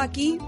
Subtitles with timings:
[0.00, 0.38] Aquí.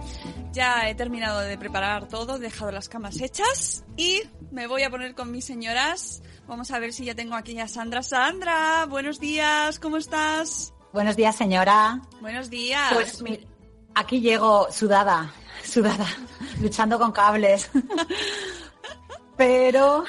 [0.53, 4.91] Ya he terminado de preparar todo, he dejado las camas hechas y me voy a
[4.91, 6.22] poner con mis señoras.
[6.47, 8.03] Vamos a ver si ya tengo aquí a Sandra.
[8.03, 10.75] Sandra, buenos días, ¿cómo estás?
[10.92, 12.03] Buenos días, señora.
[12.20, 12.92] Buenos días.
[12.92, 13.47] Pues mi-
[13.95, 15.33] aquí llego sudada,
[15.64, 16.06] sudada,
[16.61, 17.70] luchando con cables.
[19.36, 20.05] Pero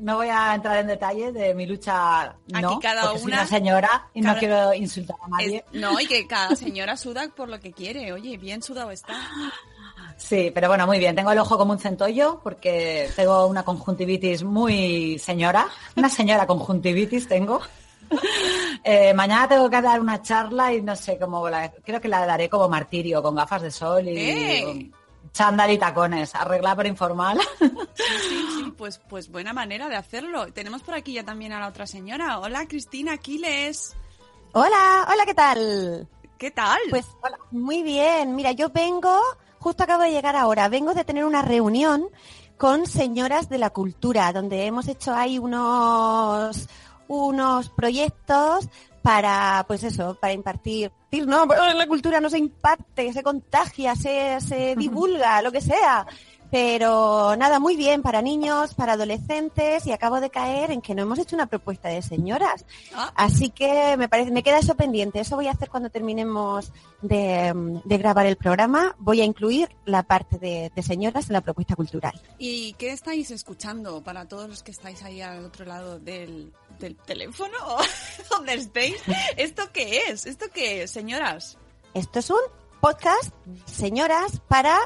[0.00, 3.36] no voy a entrar en detalle de mi lucha, no, Aquí cada porque soy una-
[3.42, 5.64] una señora y cada- no quiero insultar a nadie.
[5.72, 8.12] Es- no, y que cada señora suda por lo que quiere.
[8.12, 9.14] Oye, bien sudado está.
[10.16, 11.14] Sí, pero bueno, muy bien.
[11.16, 15.66] Tengo el ojo como un centollo porque tengo una conjuntivitis muy señora.
[15.96, 17.60] Una señora conjuntivitis tengo.
[18.82, 22.24] Eh, mañana tengo que dar una charla y no sé cómo la, creo que la
[22.24, 24.90] daré como martirio, con gafas de sol y ¡Eh!
[25.32, 27.40] Chándal y tacones, arreglar pero informal.
[27.94, 30.52] Sí, sí, pues, pues buena manera de hacerlo.
[30.52, 32.38] Tenemos por aquí ya también a la otra señora.
[32.38, 33.94] Hola, Cristina Aquiles.
[34.52, 36.08] Hola, hola, ¿qué tal?
[36.38, 36.78] ¿Qué tal?
[36.88, 37.06] Pues
[37.50, 38.34] muy bien.
[38.34, 39.20] Mira, yo vengo,
[39.58, 42.08] justo acabo de llegar ahora, vengo de tener una reunión
[42.56, 46.68] con señoras de la cultura, donde hemos hecho ahí unos
[47.10, 48.68] unos proyectos
[49.02, 50.92] para, pues eso, para impartir,
[51.26, 56.06] no, pero la cultura no se imparte, se contagia, se, se divulga, lo que sea.
[56.50, 61.02] Pero nada, muy bien para niños, para adolescentes y acabo de caer en que no
[61.02, 62.64] hemos hecho una propuesta de señoras.
[62.92, 63.12] Ah.
[63.14, 65.20] Así que me parece, me queda eso pendiente.
[65.20, 66.72] Eso voy a hacer cuando terminemos
[67.02, 68.96] de, de grabar el programa.
[68.98, 72.20] Voy a incluir la parte de, de señoras en la propuesta cultural.
[72.36, 76.96] ¿Y qué estáis escuchando para todos los que estáis ahí al otro lado del, del
[76.96, 77.78] teléfono o
[78.30, 78.96] donde estéis?
[79.36, 80.26] ¿Esto qué es?
[80.26, 81.58] ¿Esto qué es, señoras?
[81.94, 82.40] Esto es un
[82.80, 83.32] podcast,
[83.66, 84.76] señoras, para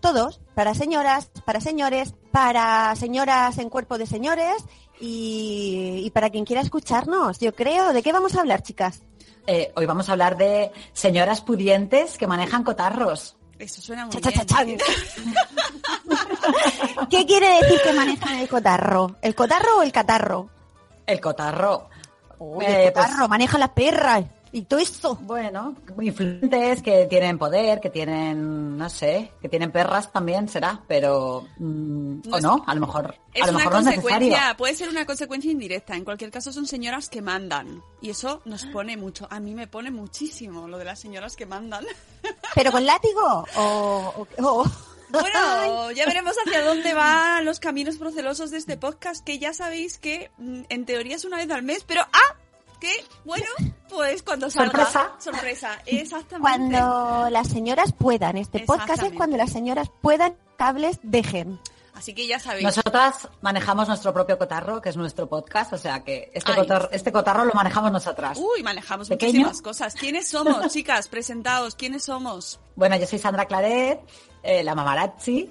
[0.00, 4.54] todos, para señoras, para señores, para señoras en cuerpo de señores
[5.00, 7.92] y, y para quien quiera escucharnos, yo creo.
[7.92, 9.02] ¿De qué vamos a hablar, chicas?
[9.46, 13.36] Eh, hoy vamos a hablar de señoras pudientes que manejan cotarros.
[13.58, 14.78] Eso suena muy Cha, cha, bien.
[14.78, 15.34] cha, chan.
[17.10, 19.16] ¿Qué quiere decir que manejan el cotarro?
[19.22, 20.48] ¿El cotarro o el catarro?
[21.10, 21.88] El cotarro.
[22.38, 25.16] Uy, Eh, el pues- cotarro, maneja las perras y todo eso.
[25.22, 31.46] Bueno, influyentes, que tienen poder, que tienen, no sé, que tienen perras también será, pero
[31.58, 34.10] mm, No o no, a lo mejor, Es a lo una mejor no es necesario.
[34.18, 35.94] consecuencia, puede ser una consecuencia indirecta.
[35.96, 37.82] En cualquier caso son señoras que mandan.
[38.00, 39.28] Y eso nos pone mucho.
[39.30, 41.84] A mí me pone muchísimo lo de las señoras que mandan.
[42.54, 44.26] ¿Pero con látigo o...?
[44.38, 44.64] o- o-
[45.12, 49.98] Bueno, ya veremos hacia dónde van los caminos procelosos de este podcast, que ya sabéis
[49.98, 52.36] que mm, en teoría es una vez al mes, pero ¡ah!
[52.80, 53.44] Que, bueno,
[53.90, 54.86] pues cuando salga.
[54.86, 55.12] Sorpresa.
[55.18, 56.40] Sorpresa, exactamente.
[56.40, 58.38] Cuando las señoras puedan.
[58.38, 61.60] Este podcast es cuando las señoras puedan, cables dejen.
[62.00, 62.64] Así que ya sabéis.
[62.64, 66.60] Nosotras manejamos nuestro propio cotarro, que es nuestro podcast, o sea que este, Ay.
[66.60, 68.38] cotarro, este cotarro lo manejamos nosotras.
[68.38, 69.32] Uy, manejamos Pequeño.
[69.40, 69.94] muchísimas cosas.
[69.94, 71.08] ¿Quiénes somos, chicas?
[71.08, 72.58] Presentaos, ¿quiénes somos?
[72.74, 74.00] Bueno, yo soy Sandra Claret,
[74.42, 75.50] eh, la mamarazzi,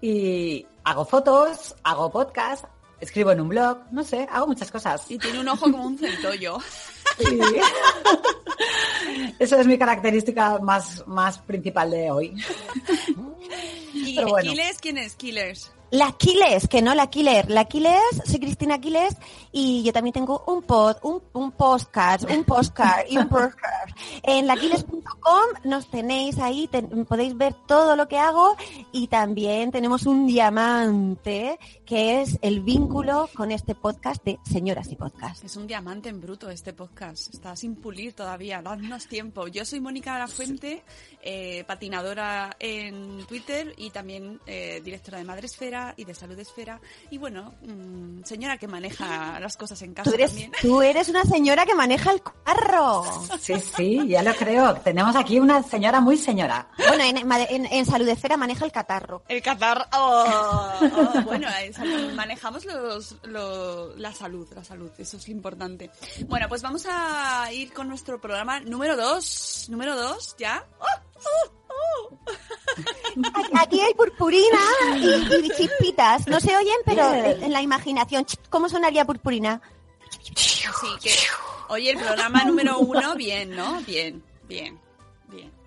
[0.00, 2.64] y hago fotos, hago podcast,
[3.00, 5.10] escribo en un blog, no sé, hago muchas cosas.
[5.10, 6.58] Y tiene un ojo como un centollo.
[7.18, 7.38] Sí.
[9.38, 12.34] Eso es mi característica más, más principal de hoy.
[13.94, 14.50] ¿Y Pero bueno.
[14.50, 14.78] Killers?
[14.78, 15.72] ¿Quién es Killers?
[15.90, 17.50] La Aquiles, que no la Killer.
[17.50, 19.16] La Aquiles, soy Cristina Aquiles
[19.52, 23.90] y yo también tengo un pod, un, podcast, un postcard y un postcard.
[24.22, 26.68] En laquiles.com nos tenéis ahí,
[27.08, 28.56] podéis ver todo lo que hago
[28.92, 34.96] y también tenemos un diamante que es el vínculo con este podcast de Señoras y
[34.96, 35.44] Podcast.
[35.44, 37.32] Es un diamante en bruto este podcast.
[37.32, 38.62] Está sin pulir todavía.
[38.62, 39.46] Dadnos tiempo.
[39.46, 40.82] Yo soy Mónica de la Fuente,
[41.22, 46.80] eh, patinadora en Twitter y también eh, directora de Madresfera Esfera y de Salud Esfera.
[47.10, 50.52] Y bueno, mm, señora que maneja las cosas en casa Tú eres, también.
[50.60, 53.04] tú eres una señora que maneja el carro.
[53.40, 54.74] Sí, sí, ya lo creo.
[54.76, 56.68] Tenemos aquí una señora muy señora.
[56.78, 57.16] Bueno, en,
[57.50, 59.22] en, en Salud Esfera maneja el catarro.
[59.28, 59.88] El catar.
[59.94, 60.24] oh,
[60.80, 65.90] oh, bueno, en salud- manejamos los, lo- la salud, la salud, eso es lo importante.
[66.28, 69.66] Bueno, pues vamos a ir con nuestro programa número 2.
[69.70, 70.64] Número 2, ¿ya?
[70.78, 70.84] ¡Oh!
[71.16, 71.63] ¡Oh!
[73.54, 74.60] Aquí- hay purpurina
[74.96, 76.26] y, y chispitas.
[76.26, 78.26] No se oyen, pero en, la imaginación.
[78.50, 79.60] ¿Cómo sonaría purpurina?
[80.34, 80.64] Sí,
[81.02, 81.12] que.
[81.68, 83.80] Oye, el programa número uno, bien, ¿no?
[83.82, 84.78] Bien, bien,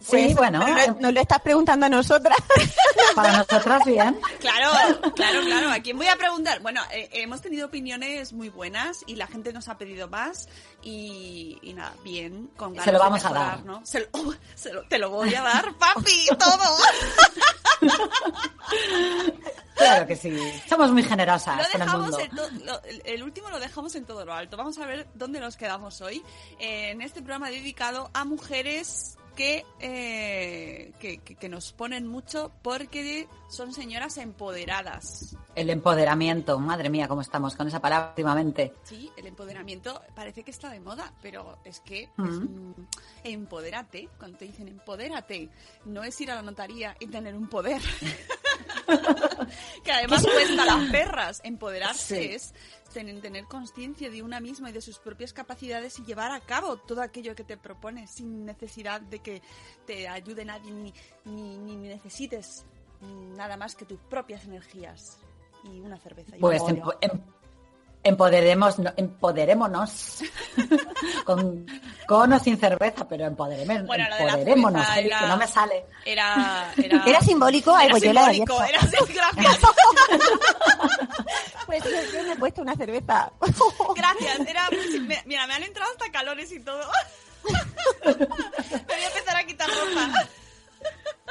[0.09, 0.63] Sí, bueno,
[0.99, 2.37] nos lo estás preguntando a nosotras.
[3.15, 4.19] para nosotras bien.
[4.39, 4.71] Claro,
[5.15, 5.71] claro, claro.
[5.71, 6.59] ¿A quién voy a preguntar?
[6.61, 10.47] Bueno, eh, hemos tenido opiniones muy buenas y la gente nos ha pedido más
[10.81, 13.65] y, y nada, bien, con ganas Se lo de vamos a mejorar, dar.
[13.65, 13.85] ¿no?
[13.85, 16.77] Se lo, oh, se lo- te lo voy a dar, papi, todo.
[19.75, 20.35] Claro que sí.
[20.67, 22.19] Somos muy generosas Lo con el dejamos mundo.
[22.59, 24.57] en lo- el, el último lo dejamos en todo lo alto.
[24.57, 26.23] Vamos a ver dónde nos quedamos hoy.
[26.59, 32.51] eh, en este programa dedicado a mujeres que, eh, que, que- que nos ponen mucho
[32.63, 35.37] porque son señoras empoderadas.
[35.55, 36.59] El empoderamiento.
[36.59, 38.73] Madre mía, cómo estamos con esa palabra últimamente.
[38.83, 42.69] Sí, el empoderamiento parece que está de moda, pero es que es, Mm.
[42.71, 42.73] mm,
[43.23, 44.09] empodérate.
[44.17, 45.49] Cuando te dicen empodérate,
[45.85, 47.81] no es ir a la notaría y tener un poder.
[49.83, 51.41] que además cuesta las perras.
[51.43, 52.29] Empoderarse Sí.
[52.33, 52.53] es
[52.93, 56.77] ten- tener conciencia de una misma y de sus propias capacidades y llevar a cabo
[56.77, 59.41] todo aquello que te propones sin necesidad de que
[59.85, 60.93] te ayude nadie ni,
[61.25, 62.65] ni, ni necesites
[63.01, 65.19] nada más que tus propias energías
[65.63, 66.35] y una cerveza.
[66.35, 66.61] y Pues
[68.07, 70.19] empoderemos, no- empoderémonos.
[71.25, 71.65] con,
[72.07, 74.87] con o sin cerveza, pero empoderemos, Bueno, empoderémonos.
[74.97, 75.85] era- que no me sale.
[76.05, 77.75] Era, era, ¿Era simbólico?
[77.75, 79.59] Ay, era pues simbólico, era gracias.
[81.65, 83.29] Pues yo, yo me he puesto una cerveza.
[83.95, 84.69] Gracias, era,
[85.25, 86.81] mira, me han entrado hasta calores y todo.
[88.05, 90.27] Me voy a empezar a quitar ropa.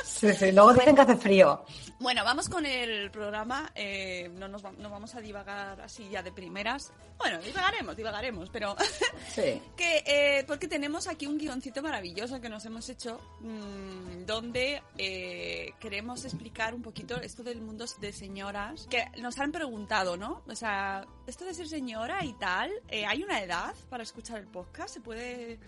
[0.05, 1.64] Sí, sí, luego dicen que hace frío.
[1.98, 3.70] Bueno, vamos con el programa.
[3.75, 6.93] eh, no nos va- no vamos a divagar así ya de primeras.
[7.19, 8.76] Bueno, divagaremos, divagaremos, pero
[9.34, 9.62] Sí.
[9.76, 15.72] que eh, porque tenemos aquí un guioncito maravilloso que nos hemos hecho mm, donde eh,
[15.81, 20.43] queremos explicar un poquito esto del mundo de señoras que nos han preguntado, ¿no?
[20.46, 24.46] O sea, esto de ser señora y tal, eh, ¿hay una edad para escuchar el
[24.48, 24.93] podcast?
[24.94, 25.58] ¿Se puede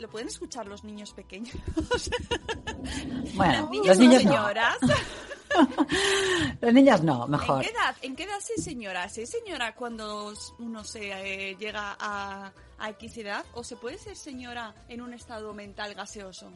[0.00, 1.54] lo pueden escuchar los niños pequeños?
[3.34, 4.30] Bueno, los niños no.
[4.30, 4.76] señoras.
[6.60, 7.60] Los niños no, ¿En mejor.
[7.62, 7.96] qué edad?
[8.02, 9.08] ¿En qué edad es señora?
[9.08, 13.44] ¿Se es señora cuando uno se eh, llega a, a X edad?
[13.54, 16.50] ¿O se puede ser señora en un estado mental gaseoso?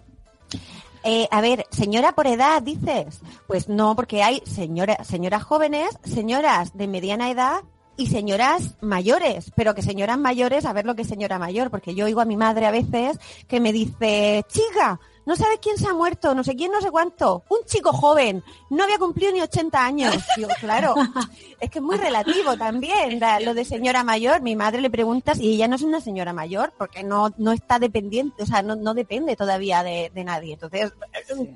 [1.02, 3.20] Eh, a ver, señora por edad, dices.
[3.46, 7.62] Pues no, porque hay señora, señoras jóvenes, señoras de mediana edad
[7.96, 9.52] y señoras mayores.
[9.56, 12.24] Pero que señoras mayores, a ver lo que es señora mayor, porque yo oigo a
[12.24, 13.18] mi madre a veces
[13.48, 16.90] que me dice, chica, no sabes quién se ha muerto, no sé quién, no sé
[16.90, 17.44] cuánto.
[17.48, 20.14] Un chico joven, no había cumplido ni 80 años.
[20.36, 20.94] Digo, claro,
[21.60, 24.42] es que es muy relativo también lo de señora mayor.
[24.42, 27.78] Mi madre le preguntas y ella no es una señora mayor porque no, no está
[27.78, 30.54] dependiente, o sea, no, no depende todavía de, de nadie.
[30.54, 30.92] Entonces,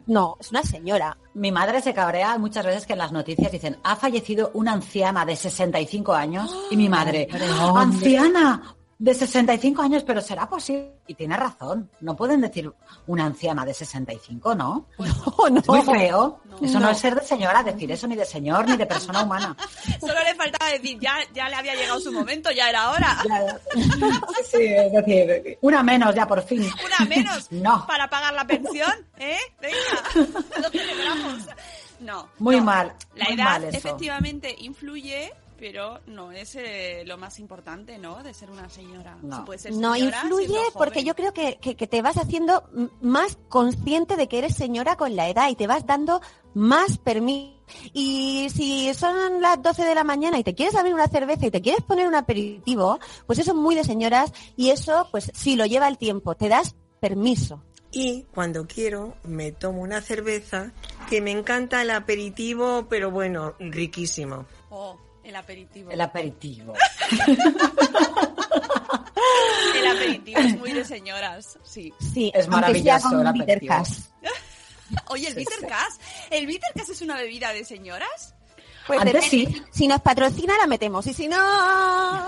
[0.07, 1.17] no, es una señora.
[1.35, 5.25] Mi madre se cabrea muchas veces que en las noticias dicen, ha fallecido una anciana
[5.25, 6.55] de 65 años.
[6.71, 7.29] Y mi madre,
[7.77, 10.95] anciana de 65 años, pero será posible.
[11.07, 12.71] Y tiene razón, no pueden decir
[13.07, 14.87] una anciana de 65, ¿no?
[14.99, 15.61] No, no.
[15.61, 16.41] Es muy feo.
[16.45, 16.59] No.
[16.67, 16.91] eso no.
[16.91, 19.57] es ser de señora, decir eso ni de señor ni de persona humana.
[20.01, 23.17] Solo le faltaba decir, ya, ya le había llegado su momento, ya era hora.
[24.51, 26.63] Sí, sí, es decir, una menos ya por fin.
[26.85, 27.87] Una menos No.
[27.87, 29.37] para pagar la pensión, ¿eh?
[29.61, 30.33] Venga,
[30.63, 31.47] lo celebramos.
[32.01, 32.29] No.
[32.39, 32.65] Muy no.
[32.65, 38.23] mal, La muy edad mal efectivamente influye, pero no es eh, lo más importante, ¿no?
[38.23, 39.17] De ser una señora.
[39.23, 39.37] No.
[39.39, 41.05] Se puede ser No señora influye porque joven.
[41.07, 42.65] yo creo que, que- que te vas haciendo
[43.01, 46.21] más consciente de que eres señora con la edad y te vas dando
[46.55, 47.55] más permiso.
[47.93, 51.51] Y si son las 12 de la mañana y te quieres abrir una cerveza y
[51.51, 55.55] te quieres poner un aperitivo, pues eso es muy de señoras y eso, pues sí,
[55.57, 57.63] lo lleva el tiempo, te das permiso.
[57.91, 60.73] Y cuando quiero me tomo una cerveza
[61.09, 64.47] que me encanta el aperitivo, pero bueno, riquísimo.
[65.29, 65.91] El aperitivo.
[65.91, 66.73] El aperitivo.
[69.77, 71.93] El aperitivo es muy de señoras, sí.
[72.15, 73.75] Sí, Es maravilloso el aperitivo.
[75.09, 76.01] Oye, el Bittercast.
[76.31, 78.35] ¿El Bittercast es una bebida de señoras?
[78.87, 79.53] Pues Antes depende.
[79.59, 79.63] sí.
[79.71, 81.37] Si nos patrocina la metemos y si no...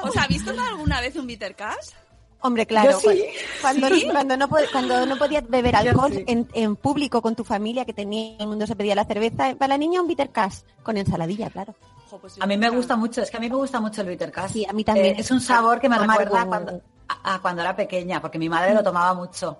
[0.02, 1.94] ¿Os habéis tomado alguna vez un Bittercast?
[2.42, 2.90] Hombre, claro.
[2.90, 3.24] Yo sí.
[3.62, 6.24] Cuando, cuando, no, cuando no podías beber alcohol sí.
[6.26, 9.68] en, en público con tu familia, que tenía, el mundo se pedía la cerveza, para
[9.68, 11.74] la niña un bitter cash, con ensaladilla, claro.
[12.18, 14.52] Pues A mí me gusta mucho, es que a mí me gusta mucho el bittercast.
[14.54, 15.06] Sí, a mí también.
[15.16, 16.24] Eh, es un sabor que me Amargo.
[16.24, 19.58] recuerda cuando, a, a cuando era pequeña, porque mi madre lo tomaba mucho.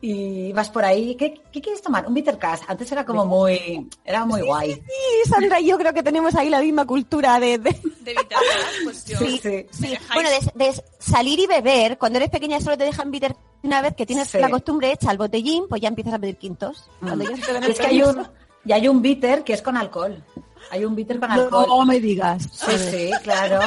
[0.00, 2.06] Y vas por ahí, ¿qué, qué quieres tomar?
[2.06, 2.62] Un bittercast.
[2.68, 4.74] Antes era como muy, era muy guay.
[4.74, 7.58] Sí, Sandra y yo creo que tenemos ahí la misma cultura de...
[7.58, 7.70] de-
[8.02, 8.44] De Vitagas,
[8.84, 9.18] pues yo...
[9.18, 9.66] Sí, sí.
[9.72, 9.98] sí.
[10.14, 13.34] Bueno, de, de salir y beber, cuando eres pequeña solo te dejan bitter
[13.64, 14.38] una vez que tienes Sí.
[14.38, 16.88] la costumbre hecha al botellín, pues ya empiezas a pedir quintos.
[17.00, 18.24] Cuando el Es que hay un,
[18.64, 20.22] y hay un bitter que es con alcohol.
[20.70, 21.66] Hay un bitter con alcohol.
[21.68, 22.42] No me digas.
[22.52, 23.60] Sí, sí, claro.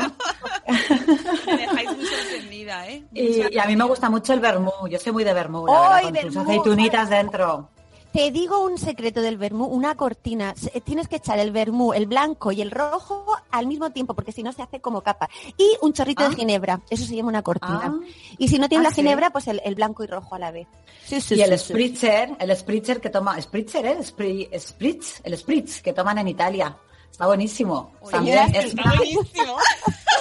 [1.45, 3.03] Me dejáis muy sorprendida, ¿eh?
[3.11, 4.71] Muy Y, y a mí me gusta mucho el vermú.
[4.89, 6.49] Yo soy muy de vermú, la ¡Ay, verdad, con tus vermú!
[6.51, 7.69] aceitunitas dentro.
[8.13, 10.53] Te digo un secreto del vermú, una cortina.
[10.57, 14.33] Se- Tienes que echar el vermú, el blanco y el rojo al mismo tiempo, porque
[14.33, 15.29] si no se hace como capa.
[15.57, 16.29] Y un chorrito Ah.
[16.29, 16.81] de ginebra.
[16.89, 17.83] Eso se llama una cortina.
[17.85, 17.99] Ah.
[18.37, 19.01] Y si no tienes Ah, la ¿sí?
[19.01, 20.67] ginebra, pues el, el blanco y rojo a la vez.
[21.05, 21.73] Sí, sí, Y el sí, sí.
[21.73, 23.97] spritzer, el spritzer que toma, spritzer, ¿eh?
[23.99, 26.75] Spri- spritz, el spritz que toman en Italia.
[27.11, 27.91] Está buenísimo.
[28.09, 29.57] También es está buenísimo.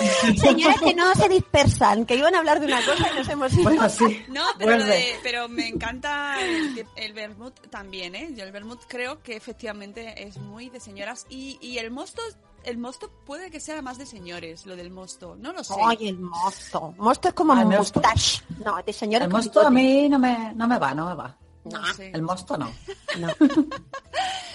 [0.41, 3.53] Señores que no se dispersan, que iban a hablar de una cosa y nos hemos
[3.53, 3.63] ido.
[3.65, 4.23] Bueno, sí.
[4.29, 8.31] No, pero, lo de- pero me encanta el, el vermut también, ¿eh?
[8.35, 12.23] Yo el vermut creo que efectivamente es muy de señoras y, y el mosto,
[12.65, 15.75] el mosto puede que sea más de señores, lo del mosto, no lo sé.
[15.87, 16.95] Ay, el mosto.
[16.99, 18.43] Mosto es como Ah, mustache.
[18.65, 21.37] No, de señora El mosto a mí no me, no me va, no me va.
[21.65, 22.11] No sé.
[22.15, 22.73] El mosto no.
[23.19, 23.29] No.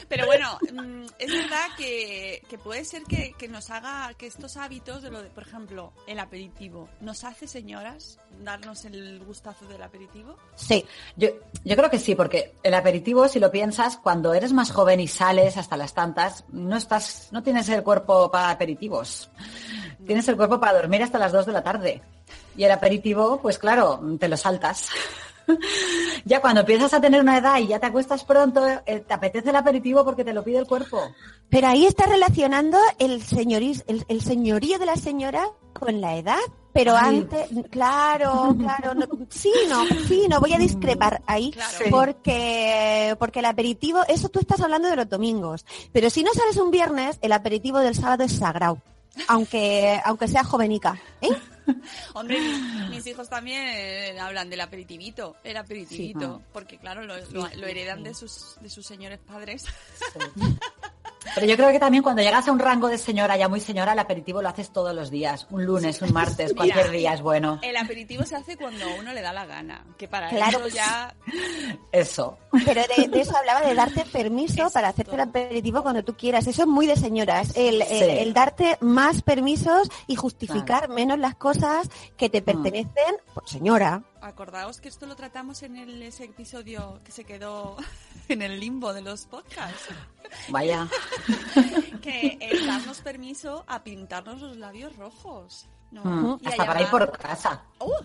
[0.07, 4.55] Pero bueno, mm, es verdad que, que puede ser que, que nos haga que estos
[4.57, 9.81] hábitos de lo de, por ejemplo, el aperitivo, nos hace señoras darnos el gustazo del
[9.81, 10.37] aperitivo.
[10.55, 10.85] Sí.
[11.15, 11.29] Yo,
[11.63, 15.07] yo creo que sí, porque el aperitivo, si lo piensas, cuando eres más joven y
[15.07, 19.29] sales hasta las tantas, no estás, no tienes el cuerpo para aperitivos.
[20.05, 22.01] Tienes el cuerpo para dormir hasta las 2 de la tarde.
[22.55, 24.89] Y el aperitivo, pues claro, te lo saltas.
[26.25, 29.49] ya cuando empiezas a tener una edad y ya te acuestas pronto, eh, te apetece
[29.49, 31.01] el aperitivo porque te lo pide el cuerpo.
[31.49, 36.39] Pero ahí está relacionando el, señoris, el, el señorío de la señora con la edad.
[36.73, 37.19] Pero Ay.
[37.19, 41.77] antes, claro, claro, no, sí, no, sí, no, voy a discrepar ahí, Claro.
[41.77, 41.89] Sí.
[41.89, 46.57] porque, porque el aperitivo, eso tú estás hablando de los domingos, pero si no sales
[46.57, 48.79] un viernes, el aperitivo del sábado es sagrado,
[49.29, 51.29] aunque, aunque sea jovenica, ¿eh?
[52.13, 56.43] Hombre, mis, mis hijos también eh, hablan del aperitivito, el aperitivito, Sí.
[56.53, 59.65] porque claro, lo, lo- lo heredan de sus, de sus señores padres.
[61.33, 63.93] Pero yo creo que también cuando llegas a un rango de señora, ya muy señora,
[63.93, 65.47] el aperitivo lo haces todos los días.
[65.49, 67.59] Un lunes, un martes, Mira, cualquier día es bueno.
[67.63, 70.59] El aperitivo se hace cuando a uno le da la gana, que para Claro.
[70.65, 71.13] eso ya
[71.91, 72.37] Eso.
[72.65, 74.73] Pero de, de eso hablaba, de darte permiso Exacto.
[74.73, 76.45] para hacerte el aperitivo cuando tú quieras.
[76.47, 77.55] Eso es muy de señoras.
[77.55, 78.03] El, el- Sí.
[78.03, 84.03] el darte más permisos y justificar menos las cosas que te pertenecen por señora.
[84.21, 87.75] Acordaos que esto lo tratamos en el, ese episodio que se quedó
[88.29, 89.89] en el limbo de los podcasts.
[90.49, 90.87] Vaya.
[92.01, 95.67] Que el darnos permiso a pintarnos los labios rojos.
[95.89, 96.03] ¿no?
[96.03, 97.63] Mm, Y Hasta para ir por casa.
[97.79, 98.03] ¡Uh!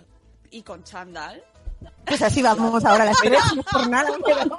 [0.51, 1.43] y con chandal.
[2.05, 4.59] Pues así vamos ahora a las tres, no por nada, pero...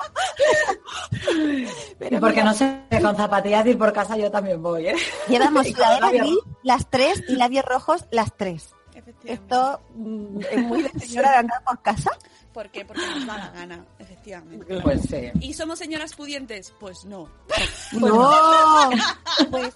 [2.10, 4.96] Y porque no sé, con zapatillas ir por casa yo también voy, ¿eh?
[5.28, 8.74] Llevamos sudadera gris las tres y labios rojos las tres.
[9.26, 12.12] Esto mm, es muy de señora de andar por casa.
[12.54, 12.84] ¿Por qué?
[12.84, 14.82] Porque nos da la gana, efectivamente.
[14.82, 15.32] Pues sí.
[15.40, 16.74] ¿Y somos señoras pudientes?
[16.80, 17.30] Pues no.
[17.94, 18.90] No,
[19.52, 19.74] pues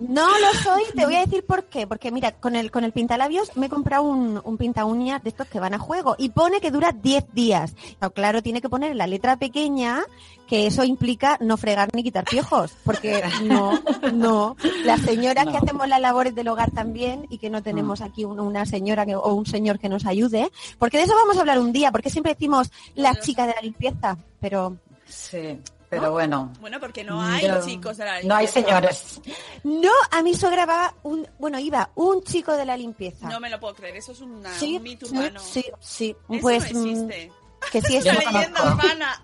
[0.00, 1.86] no lo soy, te voy a decir por qué.
[1.86, 5.28] Porque mira, con el, con el pintalabios me he comprado un, un pinta uñas de
[5.30, 7.74] estos que van a juego y pone que dura 10 días.
[8.00, 10.02] Pero claro, tiene que poner la letra pequeña
[10.48, 12.72] que eso implica no fregar ni quitar piojos.
[12.84, 13.80] Porque no,
[14.12, 14.56] no.
[14.84, 18.40] Las señoras que hacemos las labores del hogar también y que no tenemos aquí un-
[18.40, 20.50] una señora que- o un señor que nos ayude.
[20.78, 23.62] Porque de eso vamos a hablar un día, porque siempre decimos las chicas de la
[23.62, 24.18] limpieza.
[24.40, 25.58] Pero Sí,
[26.00, 26.52] pero bueno.
[26.60, 28.68] Bueno, porque no hay Yo- chicos de la No hay limpieza.
[28.68, 29.20] señores.
[29.64, 33.28] No, a mi suegra va un, bueno, iba un chico de la limpieza.
[33.28, 35.40] No me lo puedo creer, eso es una, sí, un mito sí, urbano.
[35.40, 36.16] sí, sí.
[36.28, 37.32] Eso Pues no mm, existe.
[37.72, 39.22] que sí es no Esa leyenda urbana.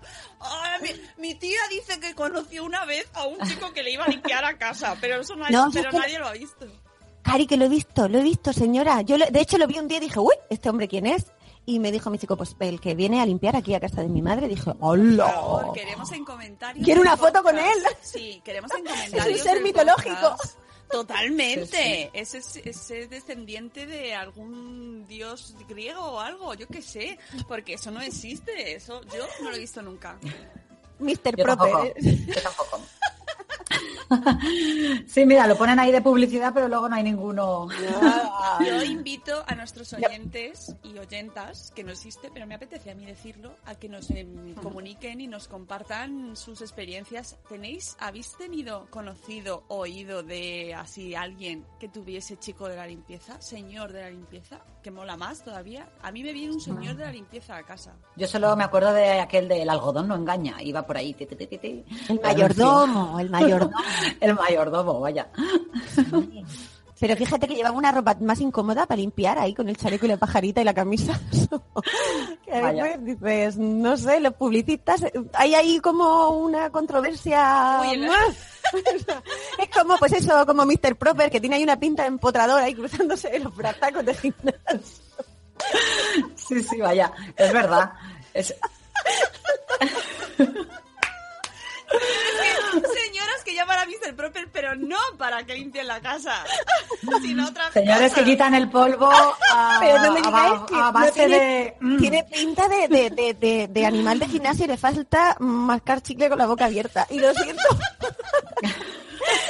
[0.81, 0.89] Mi,
[1.29, 4.43] mi tía dice que conoció una vez a un chico que le iba a limpiar
[4.43, 6.65] a casa, pero eso No, pero es que- nadie lo ha visto.
[7.23, 9.01] Cari, que lo he visto, lo he visto, señora.
[9.01, 11.27] Yo lo- de hecho lo vi un día y dije, uy, ¿este hombre quién es?
[11.65, 14.09] Y me dijo mi chico, pues el que viene a limpiar aquí a casa de
[14.09, 14.47] mi madre.
[14.47, 15.27] Dije, Por ¡hola!
[15.31, 16.83] favor, queremos en comentarios.
[16.83, 17.75] Quiero una foto con podcast.
[17.77, 17.83] él.
[18.01, 19.39] Sí, queremos en comentarios.
[19.41, 20.15] ser del mitológico.
[20.21, 20.57] podcast.
[20.89, 22.09] Totalmente.
[22.13, 27.17] Ese es, ese es descendiente de algún dios griego o algo, yo qué sé.
[27.47, 28.73] Porque eso no existe.
[28.75, 30.17] Eso yo no lo he visto nunca.
[30.99, 31.35] Mr.
[31.37, 31.71] Yo tampoco.
[31.71, 31.93] Proper.
[32.03, 32.81] Yo tampoco.
[35.07, 37.67] Sí, mira, lo ponen ahí de publicidad, pero luego no hay ninguno.
[38.65, 43.05] Yo invito a nuestros oyentes y oyentas, que no existe, pero me apetece a mí
[43.05, 47.37] decirlo, a que nos em, comuniquen y nos compartan sus experiencias.
[47.49, 53.91] ¿Tenéis, habéis tenido, conocido, oído de así alguien que tuviese chico de la limpieza, señor
[53.91, 55.89] de la limpieza, que mola más todavía?
[56.01, 57.93] A mí me viene un señor de la limpieza a casa.
[58.15, 61.13] Yo solo me acuerdo de aquel del algodón no engaña, iba por ahí.
[61.13, 61.85] ti, ti, ti, ti, ti.
[62.09, 63.77] El mayordomo, el mayordomo.
[64.19, 65.27] El mayordomo, vaya.
[66.99, 70.09] Pero fíjate que llevaba una ropa más incómoda para limpiar ahí con el chaleco y
[70.09, 71.19] la pajarita y la camisa.
[72.45, 75.03] que dices, no sé, los publicistas,
[75.33, 78.35] hay ahí como una controversia Uy, más.
[79.57, 80.95] es como, pues eso, como Mr.
[80.95, 85.03] Proper, que tiene ahí una pinta empotradora ahí cruzándose los brazos de gimnasio.
[86.35, 87.11] Sí, sí, vaya.
[87.35, 87.93] Es verdad.
[88.31, 88.53] Es-
[92.71, 94.15] Señoras que llaman a Mr.
[94.15, 96.43] Proper, pero no para que limpien la casa,
[97.21, 100.91] sino otra señores que quitan el polvo a, Pero no me digáis que a no
[100.93, 101.75] base tiene, de...
[101.81, 101.97] mm.
[101.99, 106.29] tiene pinta de, de, de, de- de animal de gimnasio y le falta mascar chicle
[106.29, 107.05] con la boca abierta.
[107.09, 107.63] Y lo siento.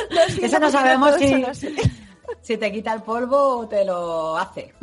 [0.09, 1.75] Lo siento Eso no sabemos si, eso no sé.
[2.41, 4.73] si te quita el polvo o te lo hace.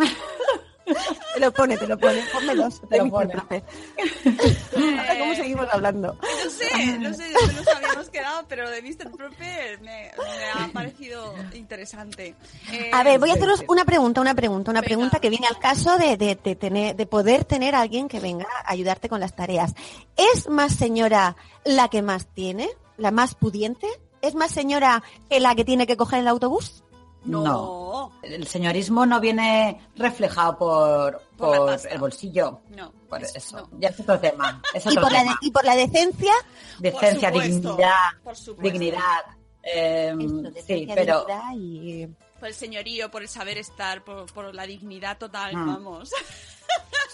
[1.34, 2.22] Te lo pone, te lo pone.
[2.32, 2.80] Pónmelos.
[2.88, 3.34] Te lo pone.
[3.34, 6.14] Ahora, ¿Cómo seguimos hablando?
[6.44, 9.10] No sé, no sé dónde nos habíamos quedado, pero de Mr.
[9.10, 12.34] Proper me, me ha parecido interesante.
[12.72, 14.88] Eh, A ver, voy a haceros una pregunta, una pregunta, una Venga.
[14.88, 18.20] pregunta que viene al caso de, de, de tener, de poder tener a alguien que
[18.20, 19.74] venga a ayudarte con las tareas.
[20.16, 22.68] ¿Es más señora la que más tiene?
[22.96, 23.86] ¿La más pudiente?
[24.22, 26.82] ¿Es más señora que la que tiene que coger el autobús?
[27.24, 28.12] No.
[28.22, 32.60] El señorismo no viene reflejado por, Por la por el bolsillo.
[32.70, 32.92] No.
[33.08, 33.56] Por es- eso.
[33.70, 33.78] no.
[33.80, 34.62] Ya es otro tema.
[34.74, 35.38] Es Y otro por, la de- tema.
[35.42, 36.32] y por la decencia,
[36.78, 37.92] Decencia, Por supuesto, dignidad.
[38.24, 38.62] por supuesto.
[38.78, 39.20] Dignidad.
[39.62, 42.06] eh, Esto, sí, pero dignidad y...
[42.38, 45.66] Por el señorío, por el saber estar, por, por la dignidad total, Mm.
[45.74, 46.10] vamos.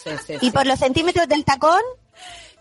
[0.04, 0.50] sí, sí, Y sí.
[0.50, 1.80] por los centímetros del tacón,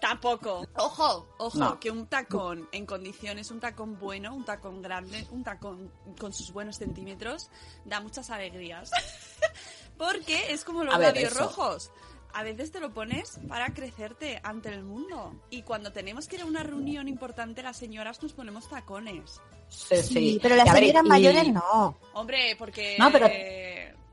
[0.08, 0.68] Tampoco.
[0.76, 1.80] Ojo, ojo, No.
[1.80, 6.52] que un tacón en condiciones, un tacón bueno, un tacón grande, un tacón con sus
[6.52, 7.50] buenos centímetros,
[7.86, 8.92] da muchas alegrías.
[9.98, 11.40] Porque es como los labios eso.
[11.44, 11.92] rojos.
[12.34, 15.40] A veces te lo pones para crecerte ante el mundo.
[15.52, 19.40] Y cuando tenemos que ir a una reunión importante, las señoras nos ponemos tacones.
[19.70, 20.40] Sí, sí, sí.
[20.42, 21.98] pero las señoras y- mayores no.
[22.14, 22.98] Hombre, porque...
[23.00, 23.30] No, pero-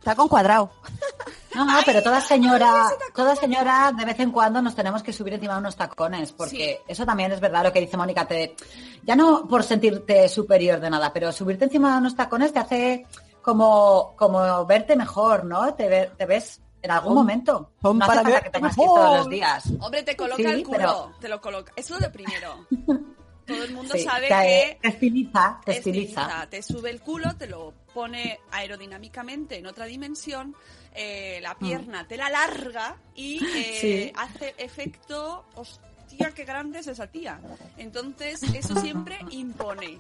[0.05, 0.71] Tacón cuadrado.
[1.65, 5.35] No, no, pero toda señora, toda señora de vez en cuando nos tenemos que subir
[5.35, 8.55] encima de unos tacones, porque eso también es verdad lo que dice Mónica, te,
[9.03, 13.07] ya no por sentirte superior de nada, pero subirte encima de unos tacones te hace
[13.43, 15.75] como, como verte mejor, ¿no?
[15.75, 17.73] Te, te ves en algún momento.
[17.83, 19.01] No hace para falta verte que tengas que ir mejor.
[19.05, 19.65] todos los días.
[19.81, 21.73] Hombre, te coloca Sí, el culo, pero- te lo coloca.
[21.77, 22.67] Eso es lo primero.
[23.47, 27.35] Todo el mundo Sí, sabe te, que te estiliza, te estiliza, te sube el culo,
[27.37, 30.55] te lo pone aerodinámicamente en otra dimensión,
[30.95, 34.13] eh, la pierna te la larga y eh, Sí.
[34.17, 37.41] hace efecto, hostia, qué grande es esa tía.
[37.77, 39.99] Entonces, eso siempre impone.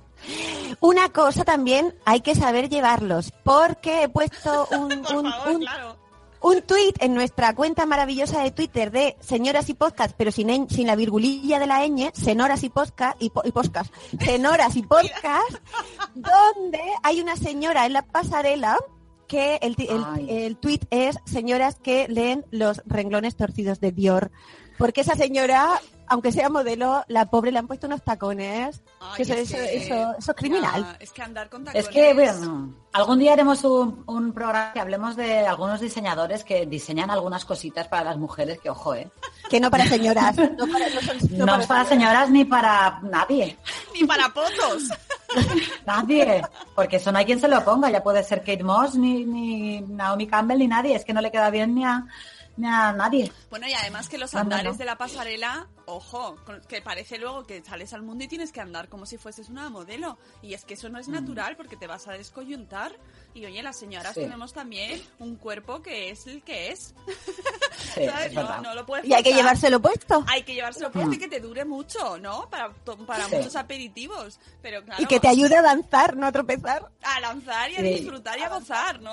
[0.80, 5.60] Una cosa también, hay que saber llevarlos, porque he puesto un, Por un, favor, un,
[5.60, 5.96] claro.
[6.42, 10.68] un tuit en nuestra cuenta maravillosa de Twitter de señoras y podcast, pero sin, en-
[10.68, 14.82] sin la virgulilla de la ñ, senoras y podcast, y, po- y podcast, senoras y
[14.82, 15.54] podcast,
[16.14, 18.76] donde hay una señora en la pasarela
[19.30, 24.32] que el, el, el tuit es señoras que leen los renglones torcidos de Dior.
[24.76, 28.82] Porque esa señora, aunque sea modelo, la pobre le han puesto unos tacones.
[29.00, 30.82] Ay, que eso, es eso, que- eso- eso es criminal.
[30.82, 31.86] ya, es que andar con tacones...
[31.86, 36.66] Es que, bueno, algún día haremos un, un programa que hablemos de algunos diseñadores que
[36.66, 39.08] diseñan algunas cositas para las mujeres, que ojo, ¿eh?
[39.48, 40.36] Que no para señoras.
[40.58, 43.56] No, para, no son- no No, es para señoras ni para nadie.
[43.94, 44.84] Ni para potos.
[45.86, 46.42] Nadie.
[46.74, 47.90] Porque eso no hay quien se lo ponga.
[47.90, 50.96] Ya puede ser Kate Moss, ni, ni Naomi Campbell, ni nadie.
[50.96, 52.04] Es que no le queda bien ni a,
[52.60, 53.32] ni a nadie.
[53.50, 54.78] Bueno, y además que los no, andares no.
[54.78, 58.60] de la pasarela, ojo, con- que parece luego que sales al mundo y tienes que
[58.60, 60.18] andar como si fueses una modelo.
[60.42, 62.96] Y es que eso no es natural porque te vas a descoyuntar.
[63.34, 64.20] Y oye, las señoras Sí.
[64.20, 66.94] tenemos también un cuerpo que es el que es.
[67.94, 68.26] Sí, ¿Sabes?
[68.26, 70.22] es No, lo puedes Y hay que llevárselo puesto.
[70.28, 72.48] Hay que llevárselo puesto y que te dure mucho, ¿no?
[72.50, 72.70] Para,
[73.06, 73.36] para Sí.
[73.36, 74.38] muchos aperitivos.
[74.62, 76.88] Pero claro, Y que te ayude a danzar, no a tropezar.
[77.02, 77.84] a lanzar y a Sí.
[77.84, 79.12] disfrutar y a gozar, ¿no?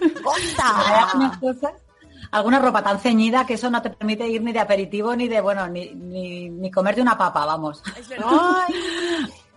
[2.30, 5.40] alguna ropa tan ceñida que eso no te permite ir ni de aperitivo ni de,
[5.40, 7.82] bueno, ni, ni, ni comerte una papa, vamos.
[7.98, 8.26] Es verdad.
[8.30, 8.74] Ay.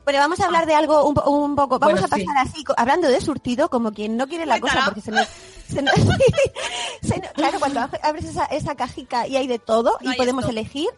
[0.04, 1.78] Bueno, vamos a hablar de algo un, un poco.
[1.78, 2.60] Vamos Bueno, a pasar sí.
[2.60, 5.28] así, hablando de surtido, como quien no quiere la cosa, porque se nos.
[5.28, 5.94] se nos-
[7.04, 10.46] se nos- claro, cuando abres esa, esa cajica y hay de todo No y podemos
[10.50, 10.90] elegir,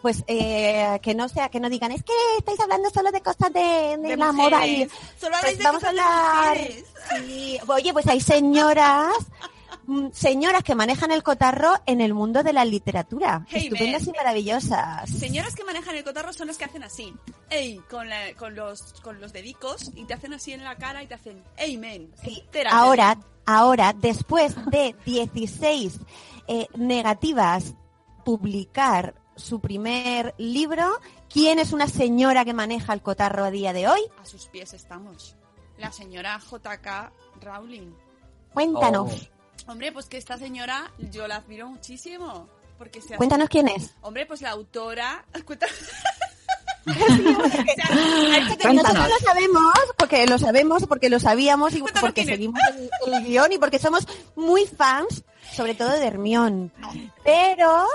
[0.00, 3.52] pues eh, que no sea, que no digan, es que estáis hablando solo de cosas
[3.52, 4.88] de, de De la moda y.
[5.20, 6.58] Solo pues de vamos a de hablar.
[7.20, 9.12] Sí, oye, pues hay señoras,
[10.12, 14.14] señoras que manejan el cotarro en el mundo de la literatura, Hey, estupendas man.
[14.14, 15.10] y maravillosas.
[15.10, 17.14] Señoras que manejan el cotarro son las que hacen así.
[17.50, 21.02] Ey, con, la- con los con los dedicos y te hacen así en la cara
[21.02, 22.12] y te hacen, ey, men.
[22.22, 22.40] Sí.
[22.44, 22.74] entérate".
[22.76, 25.98] Ahora, ahora, después de 16
[26.48, 27.74] eh, negativas
[28.24, 33.88] publicar su primer libro, ¿quién es una señora que maneja el cotarro a día de
[33.88, 34.00] hoy?
[34.22, 35.36] A sus pies estamos.
[35.78, 37.92] La señora JK Rowling.
[38.52, 39.28] Cuéntanos,
[39.66, 42.48] Hombre, pues que esta señora yo la admiro muchísimo.
[42.78, 43.94] Porque se hace- cuéntanos quién es.
[44.02, 45.24] Hombre, pues la autora.
[45.44, 45.66] Cuenta-
[48.72, 52.60] Nosotros lo sabemos, porque lo sabemos, porque lo sabíamos y Cuéntanos porque seguimos
[53.06, 56.72] el, el guion y porque somos muy fans, sobre todo de Hermión.
[57.24, 57.86] Pero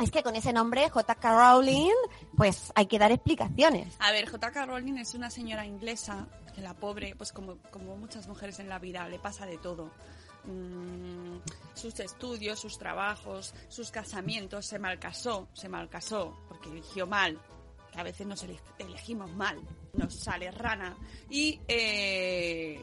[0.00, 1.32] es que con ese nombre, J.K.
[1.52, 1.92] Rowling,
[2.36, 3.94] pues hay que dar explicaciones.
[4.00, 4.66] A ver, J.K.
[4.66, 8.78] Rowling es una señora inglesa que la pobre, pues como, como muchas mujeres en la
[8.78, 9.90] vida, le pasa de todo.
[10.48, 11.38] Mm,
[11.74, 17.38] sus estudios, sus trabajos, sus casamientos, se malcasó, se malcasó porque eligió mal,
[17.92, 19.60] que a veces nos ele- elegimos mal,
[19.92, 20.96] nos sale rana
[21.30, 22.82] y eh,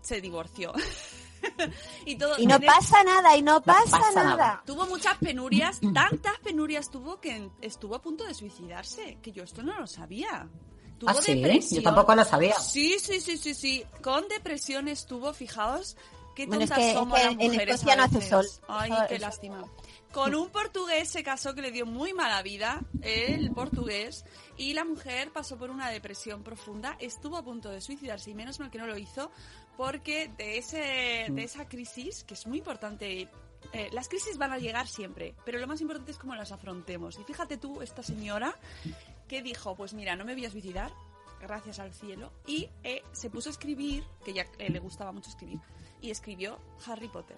[0.00, 0.72] se divorció.
[2.06, 4.36] y todo Y no tiene- pasa nada, y no pasa, pasa nada.
[4.36, 4.62] nada.
[4.64, 9.62] Tuvo muchas penurias, tantas penurias tuvo que estuvo a punto de suicidarse, que yo esto
[9.62, 10.48] no lo sabía.
[10.98, 11.80] Tuvo Ah, sí, depresión.
[11.80, 12.54] yo tampoco lo sabía.
[12.56, 13.84] Sí, sí, sí, sí, sí.
[14.02, 15.96] Con depresión estuvo, fijaos,
[16.42, 18.46] qué Bueno, es que- es somos que las en mujeres Escocia a no hace sol.
[18.68, 19.64] Ay, qué lástima.
[20.12, 24.24] Con un portugués se casó que le dio muy mala vida, el portugués,
[24.56, 28.58] y la mujer pasó por una depresión profunda, estuvo a punto de suicidarse y menos
[28.58, 29.30] mal que no lo hizo,
[29.76, 33.28] porque de, ese, de esa crisis, que es muy importante,
[33.72, 37.16] eh, las crisis van a llegar siempre, pero lo más importante es cómo las afrontemos.
[37.20, 38.52] Y fíjate tú, esta señora,
[39.28, 40.90] que dijo, pues mira, no me voy a suicidar,
[41.40, 45.30] gracias al cielo, y eh, se puso a escribir, que ya eh, le gustaba mucho
[45.30, 45.60] escribir,
[46.02, 47.36] y escribió Harry Potter.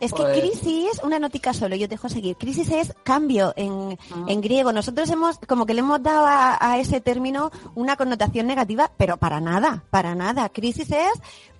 [0.00, 2.36] Es que Pues- crisis, una notica solo, yo te dejo seguir.
[2.36, 4.24] Crisis es cambio en, Ah.
[4.26, 4.72] en griego.
[4.72, 9.16] Nosotros hemos, como que le hemos dado a, a ese término una connotación negativa, pero
[9.16, 10.48] para nada, para nada.
[10.48, 11.12] Crisis es,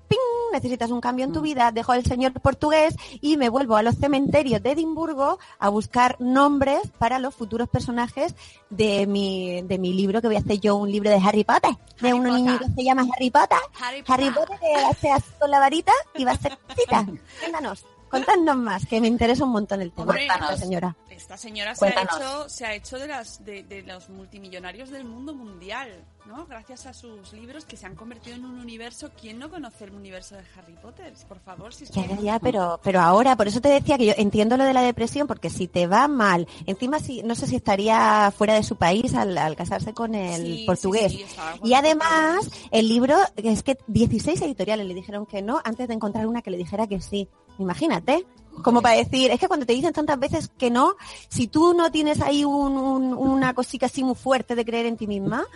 [0.08, 0.18] ¡ping!
[0.52, 1.34] Necesitas un cambio en Mm.
[1.34, 5.68] tu vida, dejo el señor portugués y me vuelvo a los cementerios de Edimburgo a
[5.68, 8.34] buscar nombres para los futuros personajes
[8.70, 11.72] de mi, de mi libro, que voy a hacer yo un libro de Harry Potter,
[12.00, 12.32] de Harry un Potter.
[12.40, 13.58] niño que se llama Harry Potter.
[13.80, 14.58] Harry Harry Potter.
[15.00, 17.06] Que así con la varita y va a ser cita.
[17.40, 20.16] Cuéntanos, contadnos más, que me interesa un montón el tema.
[20.18, 20.96] Esta señora.
[21.10, 25.04] Esta señora se ha, hecho, se ha hecho de, las, de, de los multimillonarios del
[25.04, 26.46] mundo mundial, ¿no?
[26.46, 29.10] Gracias a sus libros que se han convertido en un universo.
[29.20, 31.12] ¿Quién no conoce el universo de Harry Potter?
[31.26, 34.12] Por favor, si Ya, que- ya, pero, pero ahora, por eso te decía que yo
[34.16, 37.56] entiendo lo de la depresión, porque si te va mal, encima si, no sé si
[37.56, 41.10] estaría fuera de su país al, al casarse con el Sí, portugués.
[41.12, 45.88] sí, sí, y además, el libro, es que 16 editoriales le dijeron que no antes
[45.88, 47.28] de encontrar una que le dijera que sí.
[47.58, 48.26] Imagínate.
[48.64, 50.96] Como para decir, es que cuando te dicen tantas veces que no,
[51.28, 54.96] si tú no tienes ahí un- un- una cosita así muy fuerte de creer en
[54.96, 55.46] ti misma,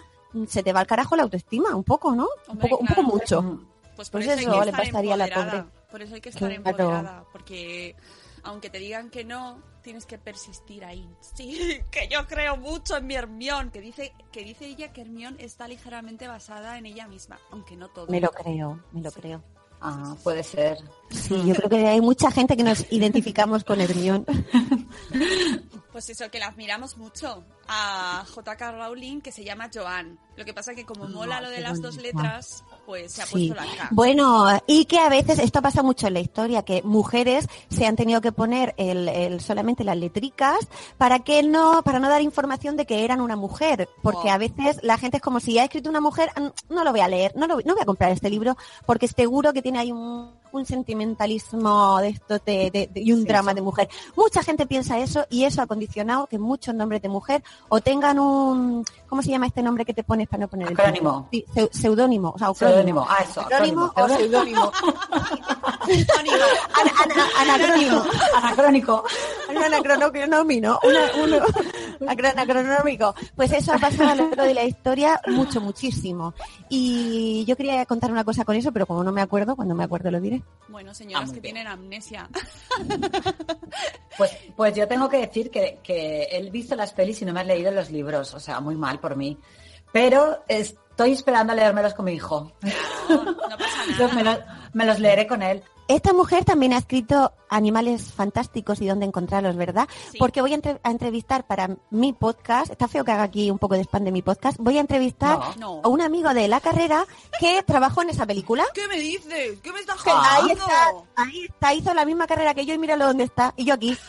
[0.46, 2.28] se te va al carajo la autoestima, un poco, ¿no?
[2.48, 3.08] Un poco, un poco claro.
[3.08, 3.60] mucho.
[3.96, 5.64] Pues por Pues eso, eso le pasaría a la pobre.
[5.90, 6.54] Por eso hay que estar Claro.
[6.54, 7.24] empoderada.
[7.32, 7.96] Porque
[8.44, 11.08] aunque te digan que no, tienes que persistir ahí.
[11.20, 13.70] Sí, que yo creo mucho en mi Hermión.
[13.70, 17.38] Que dice, que dice ella que Hermión está ligeramente basada en ella misma.
[17.50, 18.06] Aunque no todo.
[18.06, 19.42] Me lo creo, me lo creo.
[19.84, 20.78] Ah, puede ser.
[21.10, 24.24] Sí, yo creo que hay mucha gente que nos identificamos con Hermión.
[25.90, 28.72] Pues eso, que la admiramos mucho a J.K.
[28.72, 30.18] Rowling, que se llama Joan.
[30.36, 33.48] Lo que pasa que como mola lo de las dos letras, pues se ha Sí.
[33.52, 33.88] puesto la K.
[33.92, 37.96] Bueno, y que a veces, esto pasa mucho en la historia, que mujeres se han
[37.96, 40.58] tenido que poner el, el- solamente las letricas
[40.98, 43.88] para que no, para no dar información de que eran una mujer.
[44.02, 44.32] Porque Oh.
[44.32, 47.00] a veces la gente es como si ha escrito una mujer, "Mm, no lo voy
[47.00, 49.92] a leer, no, lo, no voy a comprar este libro, porque seguro que tiene ahí
[49.92, 53.56] un, un sentimentalismo de esto de, de- de- y un Sí, drama eso.
[53.56, 53.88] de mujer.
[54.16, 58.18] Mucha gente piensa eso y eso ha condicionado que muchos nombres de mujer o tengan
[58.18, 61.28] un, ¿cómo se llama este nombre que te pones para no poner el Acrónimo.
[61.30, 63.06] Sí, seu- seudónimo, o sea, Seudónimo.
[63.06, 63.42] Ah, eso.
[63.42, 64.72] Acrónimo o seudónimo.
[67.38, 68.02] Anacrónimo.
[68.36, 69.04] Anacrónico.
[69.50, 70.80] Un anacronómico,
[72.08, 73.14] acro- anacronómico.
[73.36, 76.32] Pues eso ha pasado a lo largo de la historia mucho, muchísimo.
[76.70, 79.84] Y yo quería contar una cosa con eso, pero como no me acuerdo, cuando me
[79.84, 80.42] acuerdo lo diré.
[80.68, 81.54] Bueno, señoras Ah, que bien.
[81.54, 82.30] tienen amnesia.
[84.16, 87.42] Pues, pues yo tengo que decir que, que he visto las pelis y no me
[87.42, 89.36] he leído los libros, o sea, muy mal por mí.
[89.92, 92.50] Pero estoy esperando a leérmelos con mi hijo.
[93.10, 94.24] No, no pasa Entonces
[94.72, 95.62] me, los leeré con él.
[95.88, 99.86] esta mujer también ha escrito Animales Fantásticos y dónde encontrarlos, ¿verdad?
[100.10, 100.16] Sí.
[100.18, 103.58] Porque voy a, entre- a entrevistar para mi podcast, está feo que haga aquí un
[103.58, 105.82] poco de spam de mi podcast, voy a entrevistar No.
[105.84, 107.04] a un amigo de la carrera
[107.38, 108.64] que trabajó en esa película.
[108.72, 109.58] ¿Qué me dices?
[109.62, 112.78] ¿Qué me estás Que ahí está, ahí está, hizo la misma carrera que yo y
[112.78, 113.52] míralo dónde está.
[113.58, 113.94] Y yo aquí.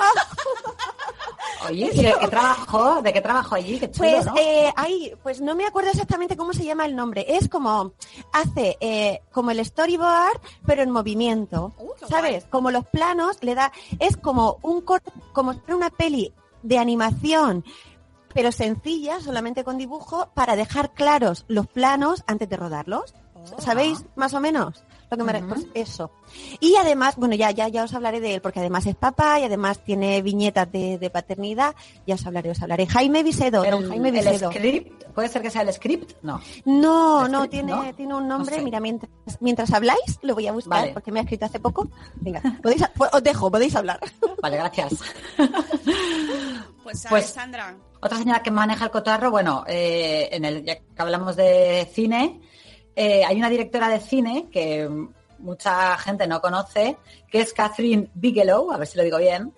[1.69, 3.01] Oye, ¿y ¿de qué trabajó?
[3.01, 3.79] ¿De qué trabajó allí?
[3.79, 4.33] Qué chulo, Pues ¿no?
[4.37, 7.25] eh, ahí, pues no me acuerdo exactamente cómo se llama el nombre.
[7.27, 7.93] Es como
[8.33, 12.45] hace eh, como el storyboard, pero en movimiento, Uh, ¿sabes?
[12.49, 15.01] Como los planos le da, es como un cor-
[15.31, 17.63] como una peli de animación,
[18.33, 23.13] pero sencilla, solamente con dibujo, para dejar claros los planos antes de rodarlos.
[23.35, 23.61] Oh.
[23.61, 24.83] ¿Sabéis más o menos?
[25.17, 26.11] Lo que me pues eso.
[26.59, 29.43] Y además, bueno, ya, ya, ya os hablaré de él, porque además es papá y
[29.43, 31.75] además tiene viñetas de, de paternidad.
[32.07, 32.85] Ya os hablaré, os hablaré.
[32.87, 34.51] Jaime Vicedo, don el, Jaime el Vicedo.
[34.51, 36.13] script, ¿puede ser que sea el script?
[36.21, 36.39] No.
[36.65, 37.95] No, ¿El no, script, tiene, no?
[37.95, 38.51] tiene un nombre.
[38.55, 38.63] No sé.
[38.63, 40.93] Mira, mientras, mientras habláis, lo voy a buscar Vale.
[40.93, 41.89] porque me ha escrito hace poco.
[42.15, 43.99] Venga, podéis, pues os dejo, podéis hablar.
[44.41, 44.93] Vale, gracias.
[46.83, 47.75] Pues, ¿sabes, Pues- Sandra?
[48.01, 52.41] Otra señora que maneja el cotarro, bueno, eh, en el, ya que hablamos de cine,
[52.95, 54.89] eh, hay una directora de cine que
[55.39, 56.97] mucha gente no conoce,
[57.29, 59.53] que es Catherine Bigelow, a ver si lo digo bien,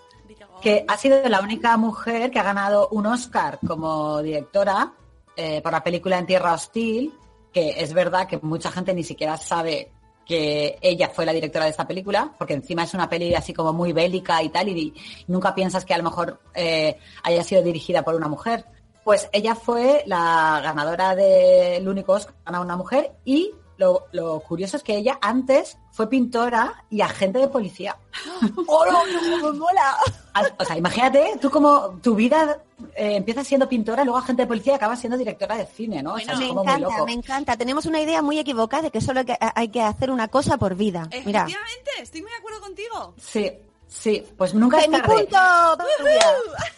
[0.61, 4.93] que ha sido la única mujer que ha ganado un Oscar como directora
[5.35, 7.13] eh, por la película En Tierra Hostil,
[7.53, 9.91] que es verdad que mucha gente ni siquiera sabe
[10.25, 13.73] que ella fue la directora de esta película, porque encima es una peli así como
[13.73, 14.93] muy bélica y tal, y,
[15.27, 18.65] nunca piensas que a lo mejor eh, haya sido dirigida por una mujer.
[19.05, 24.77] Pues ella fue la ganadora del único Oscar ganado una mujer y lo, lo curioso
[24.77, 27.95] es que ella antes fue pintora y agente de policía.
[28.67, 29.95] ¡Oh, no, mola!
[30.33, 32.57] Al- O sea, imagínate, tú como tu vida
[32.95, 36.15] eh, empiezas siendo pintora, luego agente de policía y acabas siendo directora de cine, ¿no?
[36.15, 37.05] O sea, Me muy encanta, loco.
[37.05, 37.57] me encanta.
[37.57, 40.57] Tenemos una idea muy equivocada de que solo hay que, hay que hacer una cosa
[40.57, 41.07] por vida.
[41.25, 41.41] Mira.
[41.41, 43.13] Efectivamente, estoy muy de acuerdo contigo.
[43.21, 43.51] Sí,
[43.99, 45.15] sí, pues nunca es ¡De mi tarde.
[45.15, 45.37] punto!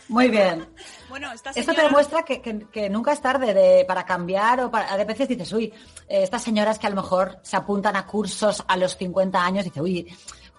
[0.09, 0.67] Muy bien.
[1.09, 4.69] Bueno, esta Esto te demuestra que, que- que nunca es tarde de, para cambiar o
[4.69, 4.91] para...
[4.91, 5.73] A veces dices, uy,
[6.09, 9.63] eh, estas señoras que a lo mejor se apuntan a cursos a los 50 años,
[9.63, 10.05] dice, uy,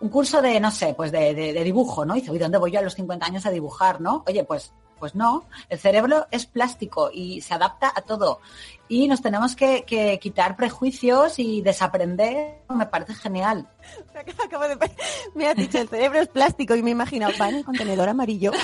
[0.00, 2.14] un curso de, no sé, pues de, de- de dibujo, ¿no?
[2.14, 4.24] dice, uy, ¿dónde voy yo a los 50 años a dibujar, no?
[4.26, 8.40] Oye, pues, pues no, el cerebro es plástico y se adapta a todo.
[8.88, 13.68] Y nos tenemos que, que quitar prejuicios y desaprender, me parece genial.
[14.44, 14.78] Acabo de...
[15.34, 18.08] Me has dicho, el cerebro es plástico y me he imaginado, va en el contenedor
[18.08, 18.52] amarillo.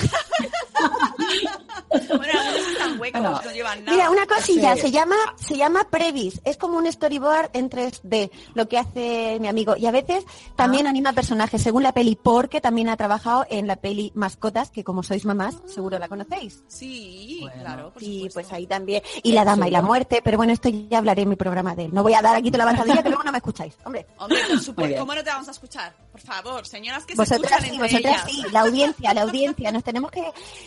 [2.09, 2.33] Bueno,
[2.71, 3.41] están huecos, Bueno.
[3.43, 3.95] no llevan nada.
[3.97, 4.81] Mira, una cosilla, Sí.
[4.83, 9.47] se llama, se llama Previs, es como un storyboard en 3D, lo que hace mi
[9.47, 9.75] amigo.
[9.77, 13.77] Y a veces también anima personajes según la peli, porque también ha trabajado en la
[13.77, 16.63] peli Mascotas, que como sois mamás, seguro la conocéis.
[16.67, 17.61] Sí, Bueno.
[17.61, 18.33] claro, por Y supuesto.
[18.33, 19.01] pues ahí también.
[19.23, 21.85] Y La Dama y la Muerte, pero bueno, esto ya hablaré en mi programa de
[21.85, 21.93] él.
[21.93, 23.75] No voy a dar aquí toda la avanzadilla que luego no me escucháis.
[23.83, 24.99] Hombre, Hombre, por supuesto, bien.
[24.99, 25.93] ¿cómo no te vamos a escuchar?
[26.11, 28.45] Por favor, señoras que se vosotras escuchan sí, entre vosotras ellas.
[28.47, 30.23] sí, la audiencia, la audiencia, nos tenemos que...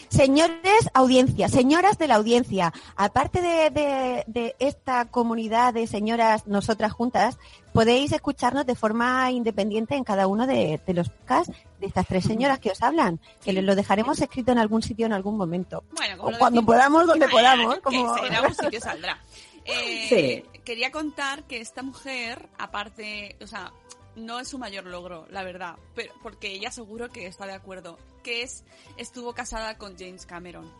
[0.08, 6.92] Señores, audiencia, señoras de la audiencia, aparte de, de- de esta comunidad de señoras, nosotras
[6.92, 7.38] juntas,
[7.79, 12.25] podéis escucharnos de forma independiente en cada uno de, de los podcasts de estas tres
[12.25, 15.85] señoras que os hablan, que lo dejaremos escrito en algún sitio en algún momento.
[15.97, 16.75] Bueno, como O cuando decimos.
[16.75, 17.75] podamos, donde podamos.
[17.77, 18.17] que Como...
[18.27, 19.19] en algún sitio saldrá.
[19.71, 20.61] Eh, Sí.
[20.64, 23.71] Quería contar que esta mujer, aparte, o sea,
[24.16, 27.99] no es su mayor logro, la verdad, pero porque ella seguro que está de acuerdo,
[28.25, 28.64] que es
[28.97, 30.71] estuvo casada con James Cameron.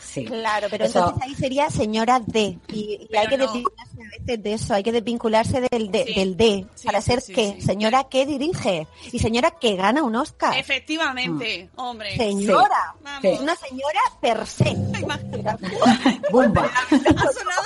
[0.00, 0.24] Sí.
[0.26, 2.58] Claro, pero Eso- entonces ahí sería señora D.
[2.68, 3.46] Y, hay que no.
[3.46, 6.14] desvincularse a veces de eso, hay que desvincularse del, de- Sí.
[6.14, 6.66] del D.
[6.74, 7.60] Sí, para sí, ser sí.
[7.62, 8.86] Señora que dirige.
[9.12, 10.56] Y señora que gana un Oscar.
[10.58, 12.16] Efectivamente, hombre.
[12.16, 12.94] Señora.
[13.22, 14.74] Es una señora per se.
[16.30, 16.70] Bumba.
[16.90, 17.62] Ha sonado.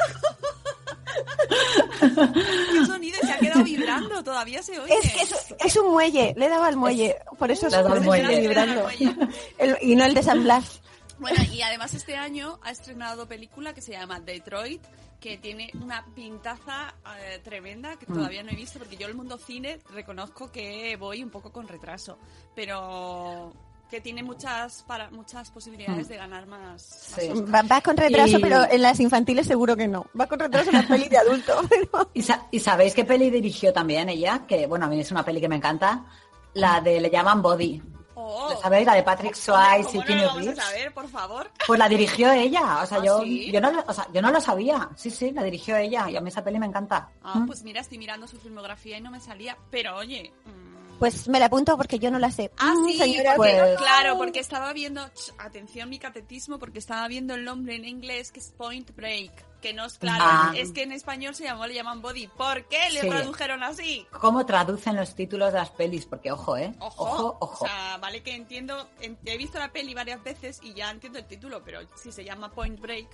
[2.72, 4.94] Qué sonido y se ha quedado vibrando, todavía se oye.
[5.02, 8.40] Es que es, es un muelle, le he dado al muelle, por eso, eso muelle.
[8.40, 8.88] vibrando.
[9.58, 10.80] El- y no el de San Blas.
[11.18, 14.82] Bueno, y además este año ha estrenado película que se llama Detroit,
[15.20, 19.38] que tiene una pintaza eh, tremenda que todavía no he visto, porque yo el mundo
[19.38, 22.18] cine reconozco que voy un poco con retraso,
[22.56, 23.52] pero
[23.92, 26.80] que tiene muchas para muchas posibilidades de ganar más.
[26.82, 27.30] Sí.
[27.46, 30.06] Vas con retraso, Y- pero en las infantiles seguro que no.
[30.18, 31.60] Va con retraso en las pelis de adulto.
[31.68, 34.44] pero- ¿Y, sa- y sabéis qué peli dirigió también ella?
[34.48, 36.06] Que bueno, a mí es una peli que me encanta.
[36.54, 37.82] La de Le llaman Body.
[38.14, 38.86] Oh, ¿Lo sabéis?
[38.86, 40.64] La de Patrick Swayze ¿Cómo y no Keanu vamos a Reeves.
[40.64, 41.50] saber, por favor?
[41.66, 42.80] Pues la dirigió ella.
[42.82, 43.52] O sea, ¿Ah, yo, sí?
[43.52, 44.88] yo, no, lo- o sea, yo no lo sabía.
[44.96, 46.08] Sí, sí, la dirigió ella.
[46.08, 47.10] Y a mí esa peli me encanta.
[47.22, 47.46] Ah, Mm.
[47.46, 50.32] pues mira, estoy mirando su filmografía y no me salía, pero oye...
[50.46, 52.50] mm, Pues me la apunto porque yo no la sé.
[52.58, 55.02] Ah, Mm, sí, señora, porque- pues- claro, porque estaba viendo,
[55.38, 59.32] atención mi catetismo, porque estaba viendo el nombre en inglés que es Point Break.
[59.62, 60.52] Que no es claro, Ah.
[60.56, 62.26] es que en español se llamó, le llaman body.
[62.26, 63.08] ¿Por qué le Sí.
[63.08, 64.06] tradujeron así?
[64.10, 66.04] ¿Cómo traducen los títulos de las pelis?
[66.04, 66.74] Porque ojo, ¿eh?
[66.80, 67.64] Ojo, Ojo, ojo.
[67.64, 71.20] O sea, vale que entiendo, en- he visto la peli varias veces y ya entiendo
[71.20, 73.06] el título, pero si se llama Point Break,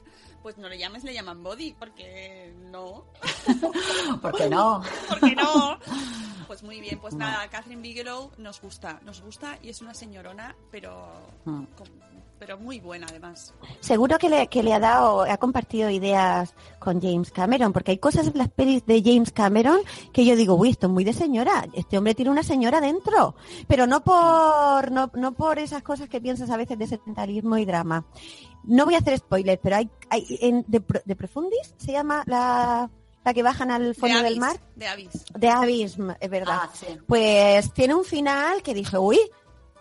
[0.43, 3.05] pues no le llames, le llaman Body, porque no.
[4.23, 4.83] ¿Por qué no?
[5.09, 5.79] porque no?
[6.49, 10.57] Pues muy bien, pues nada, Catherine Bigelow nos gusta, nos gusta y es una señorona,
[10.71, 11.07] pero,
[11.45, 11.65] Mm.
[11.77, 12.08] con-
[12.39, 13.53] pero muy buena además.
[13.81, 17.99] Seguro que le, que le ha dado, ha compartido ideas con James Cameron, porque hay
[17.99, 19.81] cosas en las pelis de James Cameron
[20.13, 23.35] que yo digo, uy, esto es muy de señora, este hombre tiene una señora dentro,
[23.67, 27.65] pero no por, no, no por esas cosas que piensas a veces de sentimentalismo y
[27.65, 28.05] drama.
[28.65, 32.91] No voy a hacer spoilers, pero hay, hay en, de, de Profundis, se llama la,
[33.25, 35.25] la que bajan al fondo de del Abyss, mar, De Abyss.
[35.35, 36.61] de Abism, es verdad.
[36.63, 36.87] Ah, sí.
[37.07, 39.19] Pues tiene un final que dije, uy,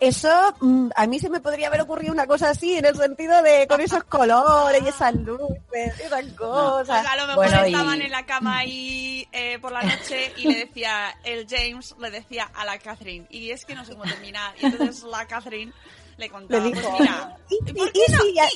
[0.00, 3.42] eso mm, a mí se me podría haber ocurrido una cosa así, en el sentido
[3.42, 7.02] de con esos colores y esas luces, y esas cosas.
[7.02, 10.32] Pues a lo mejor Bueno, y- estaban en la cama ahí eh, por la noche
[10.36, 13.92] y le decía, el James le decía a la Catherine, y es que no sé
[13.92, 14.54] cómo terminar.
[14.60, 15.72] Y entonces la Catherine
[16.16, 18.20] le contaba, Le pues mira, y, ¿y por y- qué y no?
[18.22, 18.48] si ya-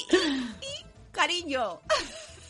[1.12, 1.80] Cariño,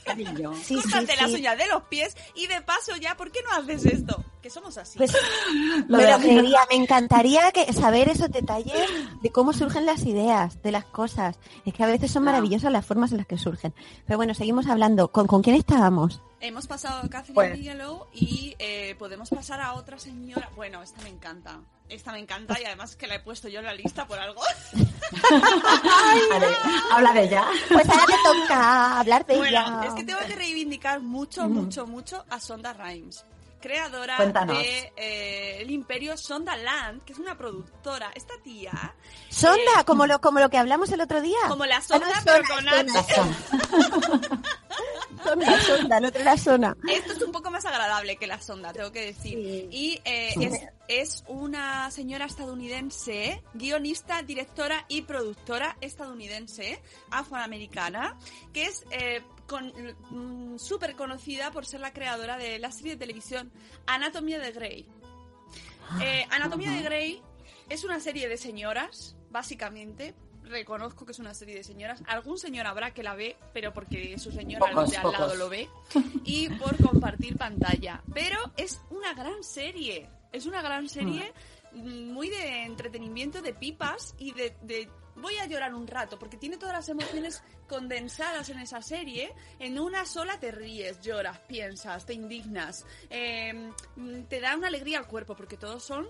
[0.05, 0.55] Cariño.
[0.55, 1.37] sí, sí, córtate las sí.
[1.37, 4.25] uñas de los pies y de paso ya, ¿por qué no haces esto?
[4.43, 4.99] Que somos así.
[4.99, 5.17] Pues,
[5.89, 8.89] Lo pero quería, me encantaría que saber esos detalles
[9.23, 11.39] de cómo surgen las ideas, de las cosas.
[11.65, 13.73] Es que a veces son maravillosas las formas en las que surgen.
[14.07, 15.09] Pero bueno, seguimos hablando.
[15.09, 16.21] ¿Con, con quién estábamos?
[16.45, 20.51] Hemos pasado a Catherine Pues- Bigelow y eh, podemos pasar a otra señora.
[20.57, 21.61] Bueno, esta me encanta.
[21.89, 24.43] Esta me encanta y además que la he puesto yo en la lista por algo.
[26.31, 26.47] Vale,
[26.91, 27.45] habla de ella.
[27.69, 29.81] Pues ahora te toca hablar de Bueno, ella.
[29.87, 33.25] es que tengo que reivindicar mucho, mucho, mucho a Sonda Rhimes.
[33.63, 34.59] Creadora Cuéntanos.
[34.59, 38.11] de eh, El Imperio Sonda Land, que es una productora.
[38.15, 38.95] Esta tía,
[39.31, 41.39] Sonda, eh, como lo, como lo que hablamos el otro día.
[41.49, 42.65] como la Ah, no, sonda, pero con.
[42.65, 43.03] Sonda.
[45.23, 46.77] Sonda, sonda, el otro era Sona.
[46.89, 49.35] Esto es un poco más agradable que la sonda, tengo que decir.
[49.35, 49.69] Sí.
[49.71, 58.17] Y eh, es, es una señora estadounidense, guionista, directora y productora estadounidense, afroamericana,
[58.53, 59.73] que es eh, con-
[60.11, 63.51] mm, súper conocida por ser la creadora de la serie de televisión
[63.87, 64.87] Anatomía de Grey.
[66.03, 67.23] Eh, Anatomía de Grey
[67.69, 70.15] es una serie de señoras, básicamente.
[70.45, 72.03] Reconozco que es una serie de señoras.
[72.07, 75.49] Algún señor habrá que la ve, pero porque su señora Pocos, de al lado lo
[75.49, 75.69] ve.
[76.25, 78.03] Y por compartir pantalla.
[78.13, 80.09] Pero es una gran serie.
[80.33, 85.45] Es una gran serie mm, muy de entretenimiento, de pipas y de, de- Voy a
[85.45, 89.35] llorar un rato, porque tiene todas las emociones condensadas en esa serie.
[89.59, 92.87] En una sola te ríes, lloras, piensas, te indignas.
[93.11, 96.09] eh, mm, te da una alegría al cuerpo, porque todos son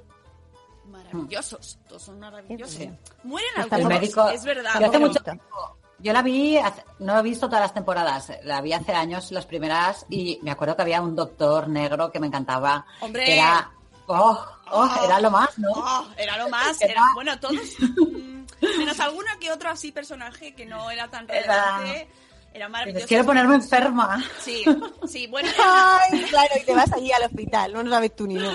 [0.86, 1.78] maravillosos.
[1.88, 2.74] Todos son maravillosos.
[2.76, 2.90] Sí.
[3.24, 4.28] Mueren Está El algunos, médico.
[4.28, 4.72] es verdad.
[4.78, 8.32] Yo hace pero- mucho tiempo- Yo la vi, hace- no he visto todas las temporadas,
[8.42, 12.18] la vi hace años las primeras y me acuerdo que había un doctor negro que
[12.18, 12.84] me encantaba.
[13.00, 13.24] ¡Hombre!
[13.24, 13.70] que Era,
[14.06, 15.70] oh, oh, era lo más, ¿no?
[15.74, 18.44] Oh, era lo más, Era- bueno, todos, mm,
[18.78, 22.08] menos alguno que otro así personaje que no era tan relevante,
[22.54, 23.06] era maravilloso.
[23.06, 24.22] Quiero ponerme enferma.
[24.40, 24.64] Sí,
[25.06, 28.34] sí, bueno, Ay, claro, y te vas allí al hospital, no lo sabes tú ni
[28.34, 28.50] no.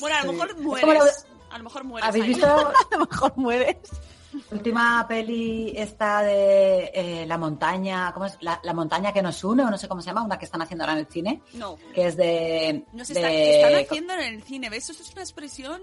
[0.00, 3.76] bueno, a lo mejor mueres, a lo mejor mueres ¿Habéis visto A lo mejor mueres.
[4.50, 8.36] Última peli esta de eh, La montaña, ¿cómo es?
[8.40, 10.62] La, la montaña que nos une, o no sé cómo se llama, una que están
[10.62, 12.84] haciendo ahora en el cine, No, que es de...
[12.92, 14.88] no se de- están haciendo en el cine, ¿ves?
[14.90, 15.82] Eso es una expresión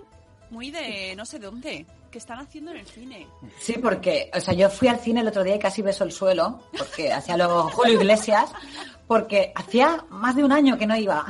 [0.50, 3.28] muy de no sé dónde, que están haciendo en el cine.
[3.60, 6.12] Sí, porque, o sea, yo fui al cine el otro día y casi beso el
[6.12, 8.52] suelo, porque hacía lo Julio Iglesias,
[9.08, 11.24] porque hacía más de un año que no iba.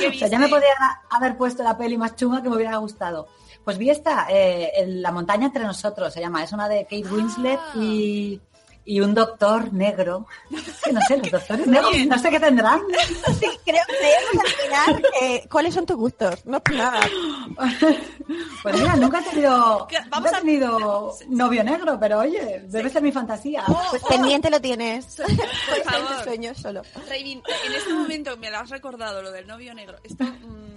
[0.00, 0.68] ¿Qué O sea, ya me podía
[1.10, 3.26] haber puesto la peli más chunga que me hubiera gustado.
[3.64, 6.42] Pues vi esta, eh, en La montaña entre nosotros, se llama.
[6.42, 7.72] Es una de Kate Winslet Ah.
[7.76, 8.40] y,
[8.84, 10.26] y un doctor negro.
[10.84, 12.80] Que no sé, los doctores negros, no sé qué tendrán.
[13.38, 16.44] Sí, creo que al final eh, cuáles son tus gustos.
[16.46, 17.00] No es nada.
[18.62, 22.88] Pues mira, nunca he tenido, vamos nunca he a- tenido novio negro, pero oye, debe
[22.90, 23.64] ser mi fantasía.
[23.90, 25.16] Pues pendiente lo tienes.
[25.16, 26.16] Por favor.
[26.18, 26.82] tu sueño solo.
[27.08, 29.98] Reivin, en este momento me lo has recordado, lo del novio negro.
[30.04, 30.71] Esto, mm,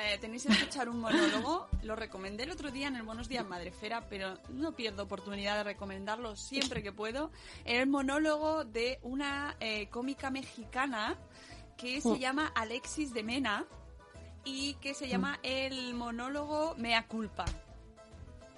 [0.00, 1.68] eh, tenéis que escuchar un monólogo.
[1.82, 5.64] Lo recomendé el otro día en el Buenos Días Madrefera, pero no pierdo oportunidad de
[5.64, 7.30] recomendarlo siempre que puedo.
[7.64, 11.16] El monólogo de una eh, cómica mexicana
[11.76, 13.64] que se llama Alexis de Mena
[14.44, 17.44] y que se llama el monólogo Mea Culpa.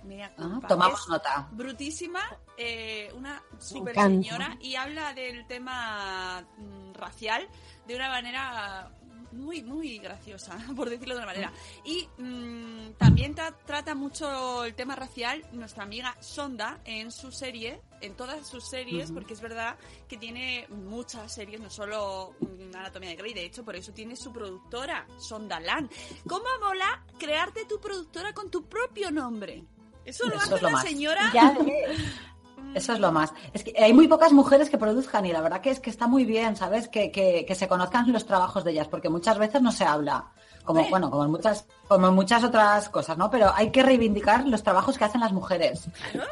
[0.05, 1.49] Mea Ah, tomamos nota.
[1.53, 2.21] brutísima,
[2.59, 7.49] eh, una super señora y habla del tema mm, racial
[7.87, 8.91] de una manera
[9.35, 11.53] muy, muy graciosa, por decirlo de una manera.
[11.85, 17.81] Y mm, también tra- trata mucho el tema racial nuestra amiga Sonda en su serie,
[18.01, 19.77] en todas sus series, porque es verdad
[20.09, 24.17] que tiene muchas series, no solo mm, Anatomía de Grey, de hecho, por eso tiene
[24.17, 25.91] su productora, Sonda Land.
[26.27, 29.65] ¿Cómo mola crearte tu productora con tu propio nombre?
[30.05, 30.85] Eso lo Eso hace es lo la más.
[30.85, 31.31] señora.
[31.33, 31.99] Ya ves.
[32.75, 33.33] Eso es lo más.
[33.53, 36.07] Es que hay muy pocas mujeres que produzcan y la verdad que es que está
[36.07, 36.89] muy bien, ¿sabes?
[36.89, 40.31] Que, que, que se conozcan los trabajos de ellas, porque muchas veces no se habla.
[40.65, 43.31] Como, bueno, como en muchas, como en muchas otras cosas, ¿no?
[43.31, 45.89] Pero hay que reivindicar los trabajos que hacen las mujeres.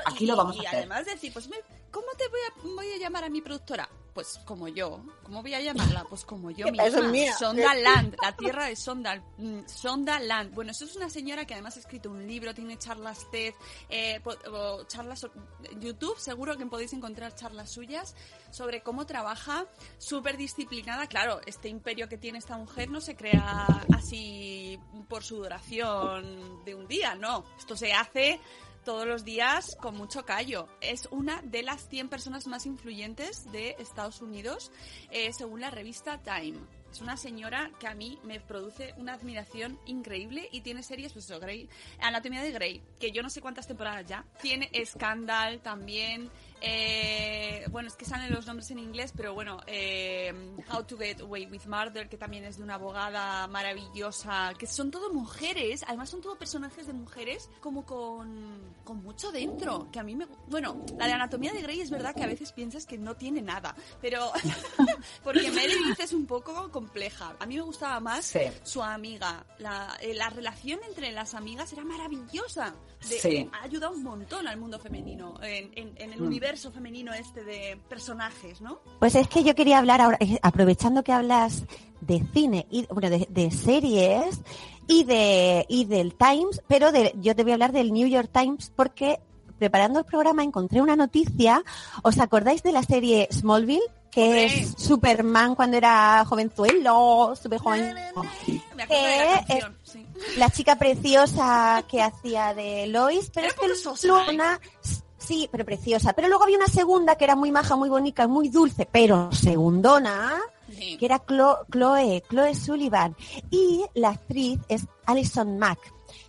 [0.07, 0.79] Aquí y- lo vamos y a hacer.
[0.81, 1.51] además decir, pues,
[1.91, 3.89] ¿cómo te voy a, voy a llamar a mi productora?
[4.15, 5.03] Pues como yo.
[5.23, 6.05] ¿Cómo voy a llamarla?
[6.09, 7.09] Pues como yo Esa es misma.
[7.11, 7.37] mía.
[7.39, 9.23] Sonda Land, la tierra de Sonda.
[9.39, 10.55] mm, Sonda Land.
[10.55, 13.55] Bueno, eso es una señora que además ha escrito un libro, tiene charlas TED,
[13.89, 14.21] eh,
[14.53, 15.27] o charlas
[15.81, 18.15] YouTube, seguro que podéis encontrar charlas suyas
[18.51, 19.65] sobre cómo trabaja
[19.97, 21.07] súper disciplinada.
[21.07, 26.87] Claro, este imperio que tiene esta mujer no se crea así por sudoración de un
[26.87, 27.45] día, no.
[27.59, 28.39] Esto se hace
[28.85, 30.69] todos los días con mucho callo.
[30.81, 34.71] Es una de las 100 personas más influyentes de Estados Unidos,
[35.11, 36.59] eh, según la revista Time.
[36.91, 41.25] Es una señora que a mí me produce una admiración increíble y tiene series, pues
[41.25, 41.69] eso, Grey,
[42.01, 44.27] Anatomía de Grey, que yo no sé cuántas temporadas ya.
[44.43, 46.31] Tiene Scandal también.
[46.65, 50.33] Eh, bueno, es que salen los nombres en inglés, pero bueno, eh,
[50.73, 54.91] How to Get Away with Murder, que también es de una abogada maravillosa, que son
[54.91, 60.03] todo mujeres, además son todo personajes de mujeres como con, con mucho dentro, que a
[60.05, 60.27] mí me...
[60.49, 63.43] Bueno, la de Anatomía de Grey es verdad que a veces piensas que no tiene
[63.43, 64.31] nada, pero...
[65.25, 67.35] porque Meredith es un poco compleja.
[67.41, 68.41] A mí me gustaba más Sí.
[68.63, 69.45] su amiga.
[69.59, 72.75] La, eh, la relación entre las amigas era maravillosa.
[73.09, 73.51] De- Sí.
[73.53, 76.27] Ha ayudado un montón al mundo femenino, en, en- en el Mm.
[76.27, 78.81] universo femenino este de personajes, ¿no?
[78.99, 81.65] Pues es que yo quería hablar ahora, eh, aprovechando que hablas
[82.01, 84.41] de cine y bueno de, de series
[84.87, 88.31] y de y del Times, pero de, yo te voy a hablar del New York
[88.33, 89.21] Times porque
[89.59, 91.63] preparando el programa encontré una noticia.
[92.03, 93.81] ¿Os acordáis de la serie Smallville?
[94.11, 94.45] Que Hombre.
[94.45, 97.95] es Superman cuando era jovenzuelo, super joven.
[98.75, 100.07] Me acuerdo de la Que canción, sí.
[100.37, 103.97] La chica preciosa que hacía de Lois, pero es que poco
[105.25, 106.13] Sí, pero preciosa.
[106.13, 110.35] Pero luego había una segunda que era muy maja, muy bonita, muy dulce, pero segundona,
[110.77, 110.97] Sí.
[110.97, 113.15] que era Chloe, Chloe Sullivan.
[113.51, 115.79] Y la actriz es Alison Mack,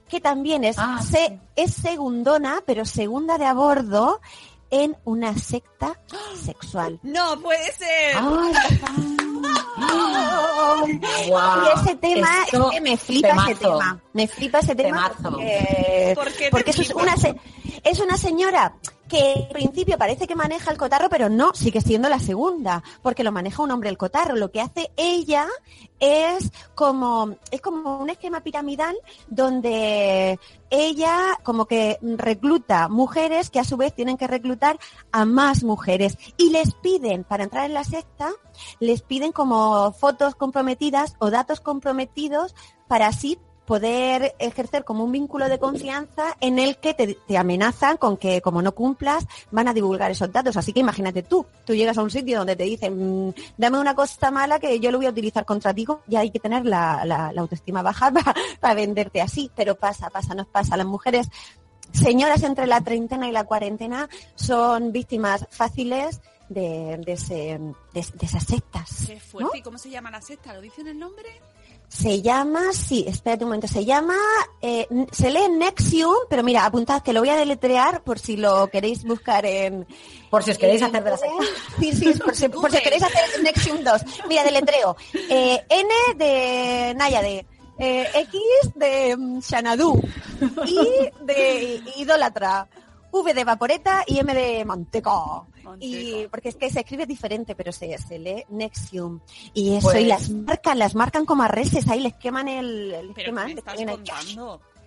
[0.10, 1.40] que también es, Ah, se- sí.
[1.56, 4.20] es segundona, pero segunda de a bordo
[4.70, 6.00] en una secta
[6.36, 7.00] sexual.
[7.04, 8.16] No puede ser.
[8.16, 8.54] ¡Ay!
[11.30, 11.62] Guau.
[11.66, 14.00] Y ese tema Esto- es que me flipa ese tema.
[14.14, 15.32] Me flipa ese tema Temazo.
[15.38, 17.16] porque, ¿Por qué te porque eso es una,
[17.84, 18.76] es una señora
[19.08, 23.24] que en principio parece que maneja el cotarro, pero no, sigue siendo la segunda, porque
[23.24, 24.36] lo maneja un hombre el cotarro.
[24.36, 25.48] Lo que hace ella
[26.00, 28.96] es como, es como un esquema piramidal
[29.28, 34.80] donde ella como que recluta mujeres que a su vez tienen que reclutar
[35.12, 38.32] a más mujeres y les piden, para entrar en la secta,
[38.80, 42.56] les piden como fotos comprometidas o datos comprometidos
[42.88, 47.98] para así poder ejercer como un vínculo de confianza en el que te, te amenazan
[47.98, 50.58] con que como no cumplas van a divulgar esos datos.
[50.58, 53.96] Así que imagínate tú, tú llegas a un sitio donde te dicen, "Mm, dame una
[53.96, 57.04] cosa mala que yo lo voy a utilizar contra ti, ya hay que tener la,
[57.06, 60.76] la- la autoestima baja para, para venderte así, pero pasa, pasa, nos pasa.
[60.78, 61.28] Las mujeres
[61.92, 67.60] señoras entre la treintena y la cuarentena son víctimas fáciles de, de, ese-
[67.94, 69.06] de- de esas sectas.
[69.08, 69.20] Qué ¿no?
[69.22, 69.58] fuerte.
[69.58, 70.54] ¿Y cómo se llama la secta?
[70.54, 71.30] ¿Lo dicen el nombre?
[71.88, 74.16] Se llama, sí, espérate un momento, se llama,
[74.62, 78.68] eh, se lee Nexium, pero mira, apuntad que lo voy a deletrear por si lo
[78.68, 79.86] queréis buscar en...
[80.32, 81.18] Por si os queréis en hacer de la.
[81.80, 84.02] Sí, sí, por si, por si queréis hacer Nexium 2.
[84.28, 84.96] Mira, deletreo.
[85.14, 87.46] Eh, N de Náyade,
[87.78, 88.42] eh, X
[88.76, 90.02] de mm, Xanadu,
[90.66, 92.68] I de idólatra,
[93.14, 95.12] V de vaporeta y M de manteca.
[95.80, 99.20] Y porque es que se escribe diferente, pero se, se lee Nexium.
[99.54, 103.16] Y eso, Pues- y las marcan, las marcan como arreses, ahí les queman el, les
[103.16, 103.50] Pero queman.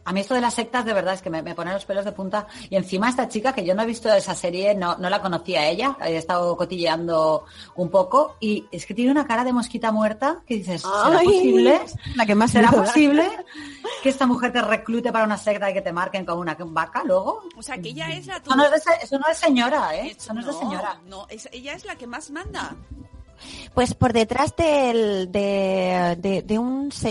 [0.06, 2.04] A mí esto de las sectas de verdad es que me, me pone los pelos
[2.04, 2.46] de punta.
[2.70, 5.60] Y encima esta chica, que yo no he visto esa serie, no, no la conocía
[5.60, 7.44] a ella, he estado cotilleando
[7.74, 11.26] un poco, y es que tiene una cara de mosquita muerta que dices, ¿será Ay,
[11.26, 11.80] posible?
[12.14, 13.28] La que más ¿Será posible
[14.02, 17.02] que esta mujer te reclute para una secta y que te marquen como una vaca
[17.04, 17.42] luego?
[17.56, 18.36] O sea, que ella es la...
[18.36, 20.06] Eso no es de, eso no es señora, ¿eh?
[20.10, 21.00] Eso Eso no es de señora.
[21.06, 22.76] No, es- ella es la que más manda.
[23.74, 26.44] Pues por detrás del, de,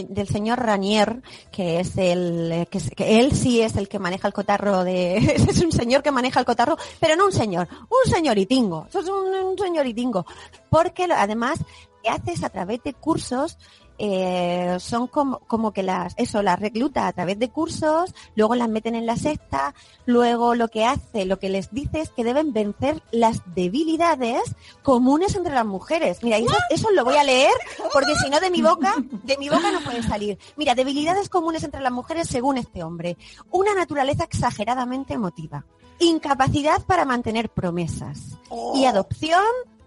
[0.10, 1.22] del señor Ranier,
[1.52, 5.72] que es el, que, él sí es el que maneja el cotarro de, es un
[5.72, 10.26] señor que maneja el cotarro, pero no un señor, un señoritingo, es un, un señoritingo,
[10.70, 13.58] porque además lo que hace es a través de cursos
[13.98, 18.70] eh, son como, como que las, eso, las recluta a través de cursos, luego las
[18.70, 19.74] meten en la secta,
[20.06, 25.36] luego lo que hace, lo que les dice es que deben vencer las debilidades comunes
[25.36, 26.24] entre las mujeres.
[26.24, 27.54] Mira, eso, eso lo voy a leer
[27.94, 30.38] porque si no de mi boca, de mi boca no puede salir.
[30.58, 33.18] Mira, debilidades comunes entre las mujeres según este hombre.
[33.52, 35.66] Una naturaleza exageradamente emotiva.
[36.00, 38.38] Incapacidad para mantener promesas.
[38.74, 39.44] Y adopción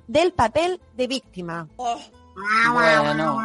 [0.06, 1.68] del papel de víctima.
[1.76, 1.96] Oh,
[2.72, 3.38] Bueno,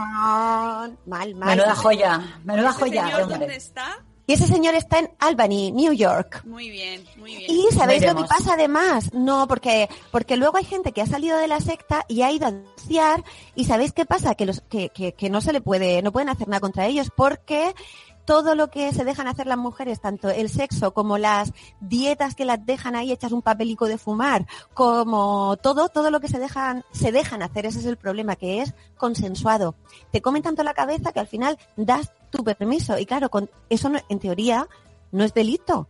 [1.05, 1.49] Mal, mal.
[1.49, 3.05] menuda joya, menuda ¿ese joya.
[3.05, 4.03] señor dónde está?
[4.25, 6.43] Y ese señor está en Albany, New York.
[6.45, 7.51] Muy bien, muy bien.
[7.51, 9.13] Y ¿sabéis lo que pasa además?
[9.13, 12.47] No, porque, porque luego hay gente que ha salido de la secta y ha ido
[12.47, 13.21] a denunciar
[13.53, 14.35] y ¿sabéis qué pasa?
[14.35, 17.09] Que, los, que, que, que no se le puede, no pueden hacer nada contra ellos
[17.13, 17.75] porque
[18.25, 21.51] todo lo que se dejan hacer las mujeres, tanto el sexo como las
[21.81, 26.27] dietas que las dejan ahí hechas un papelico de fumar, como todo, todo lo que
[26.27, 29.75] se dejan, se dejan hacer, ese es el problema, que es consensuado.
[30.11, 32.97] Te comen tanto la cabeza que al final das tu permiso.
[32.97, 34.67] Y claro, con eso no- en teoría
[35.11, 35.87] no es delito.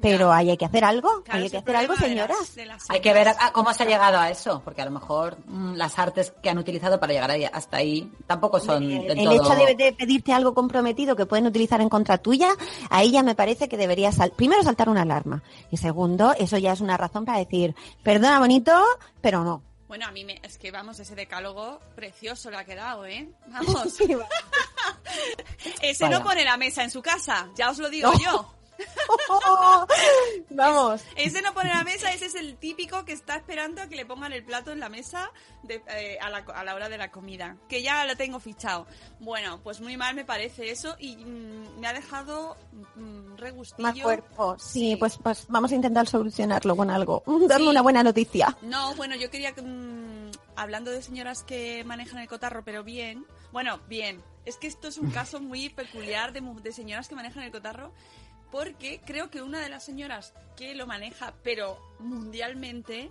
[0.00, 0.36] Pero Ya.
[0.36, 2.54] ahí hay que hacer algo, Claro, hay que el hacer algo, problema de las- señoras.
[2.56, 4.90] de las Hay que ver a- cómo se ha llegado a eso, porque a lo
[4.92, 9.06] mejor mm, las artes que han utilizado para llegar ahí- hasta ahí tampoco son El,
[9.08, 9.34] del el todo...
[9.34, 12.50] hecho de, de pedirte algo comprometido que pueden utilizar en contra tuya,
[12.88, 16.72] ahí ya me parece que debería sal- primero saltar una alarma y segundo, eso ya
[16.72, 18.72] es una razón para decir, perdona bonito,
[19.20, 19.62] pero no.
[19.88, 23.28] Bueno, a mí me, es que vamos, ese decálogo precioso le ha quedado, ¿eh?
[23.48, 24.00] Vamos.
[25.82, 26.18] Ese Vaya.
[26.18, 28.18] no pone la mesa en su casa, ya os lo digo No.
[28.18, 28.54] yo.
[30.50, 31.02] Vamos.
[31.16, 34.06] Ese no pone la mesa, ese es el típico que está esperando a que le
[34.06, 35.30] pongan el plato en la mesa
[35.62, 37.56] de- eh, a, la, a la hora de la comida.
[37.68, 38.86] Que ya lo tengo fichado.
[39.20, 42.56] Bueno, pues muy mal me parece eso y mm, me ha dejado
[42.96, 43.88] mm, regustillo.
[43.88, 44.56] Más cuerpo.
[44.58, 44.96] Sí, Sí.
[44.96, 47.22] pues pues vamos a intentar solucionarlo con algo.
[47.48, 47.70] Darme Sí.
[47.70, 48.56] una buena noticia.
[48.62, 53.26] No, bueno, yo quería que, mm, hablando de señoras que manejan el cotarro, pero bien,
[53.52, 57.50] bueno, bien, es que esto es un caso muy peculiar de señoras que manejan el
[57.52, 57.92] cotarro,
[58.50, 63.10] porque creo que una de las señoras que lo maneja, pero mundialmente,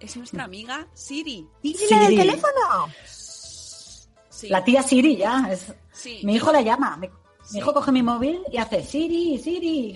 [0.00, 1.46] es nuestra amiga Siri.
[1.62, 2.16] ¿Y la del Siri.
[2.16, 2.92] teléfono?
[3.06, 5.72] Sí, La tía Siri ya, es...
[5.92, 6.20] sí.
[6.24, 6.96] mi hijo la llama.
[6.96, 7.58] Mi, mi Sí.
[7.58, 9.94] hijo coge mi móvil y hace Siri, Siri.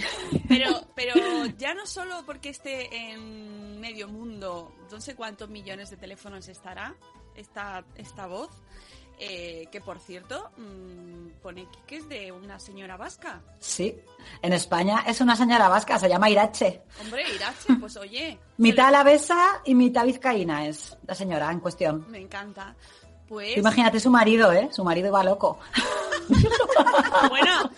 [0.49, 1.15] Pero, pero
[1.59, 6.95] ya no solo porque esté en medio mundo, no sé cuántos millones de teléfonos estará
[7.37, 8.51] esta, esta voz,
[9.19, 13.41] eh, que por cierto mm, pone que es de una señora vasca.
[13.59, 13.97] Sí,
[14.43, 16.83] en España es una señora vasca, se llama Irache.
[17.01, 18.39] Hombre, Irache, pues oye.
[18.59, 22.07] Mitad alavesa y mitad vizcaína es la señora en cuestión.
[22.11, 22.75] Me encanta.
[23.29, 24.69] Pues, Imagínate su marido, ¿eh?
[24.71, 25.59] Su marido va loco.
[27.29, 27.71] bueno,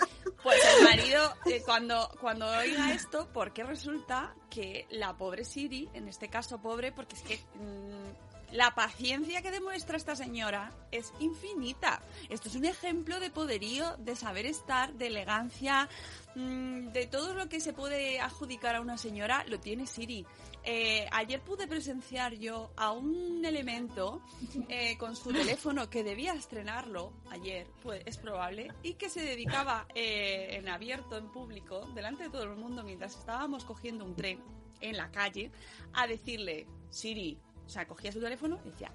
[0.42, 6.08] pues el marido, eh, cuando, cuando oiga esto, porque resulta que la pobre Siri, en
[6.08, 12.00] este caso pobre, porque es que mm, la paciencia que demuestra esta señora es infinita.
[12.28, 15.88] Esto es un ejemplo de poderío, de saber estar, de elegancia,
[16.34, 20.26] mm, de todo lo que se puede adjudicar a una señora, lo tiene Siri.
[20.64, 24.20] Eh, ayer pude presenciar yo a un elemento
[24.68, 29.86] eh, con su teléfono que debía estrenarlo ayer, pues es probable, y que se dedicaba
[29.94, 34.42] eh, en abierto, en público, delante de todo el mundo, mientras estábamos cogiendo un tren
[34.80, 35.50] en la calle,
[35.92, 37.38] a decirle, Siri,
[37.68, 38.90] o sea, cogía su teléfono y decía,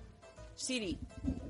[0.56, 1.00] Siri,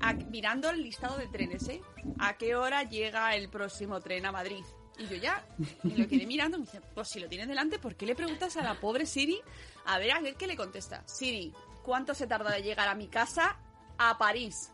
[0.00, 1.80] a- mirando el listado de trenes, ¿eh?
[2.18, 4.62] ¿A qué hora llega el próximo tren a Madrid?
[4.98, 5.44] Y yo ya
[5.82, 8.14] me lo quedé mirando y me dice, pues si lo tienes delante, ¿por qué le
[8.14, 9.40] preguntas a la pobre Siri?
[9.86, 11.02] A ver, a ver qué le contesta.
[11.06, 11.52] Siri,
[11.82, 13.56] ¿cuánto se tarda de llegar a mi casa
[13.98, 14.70] a París?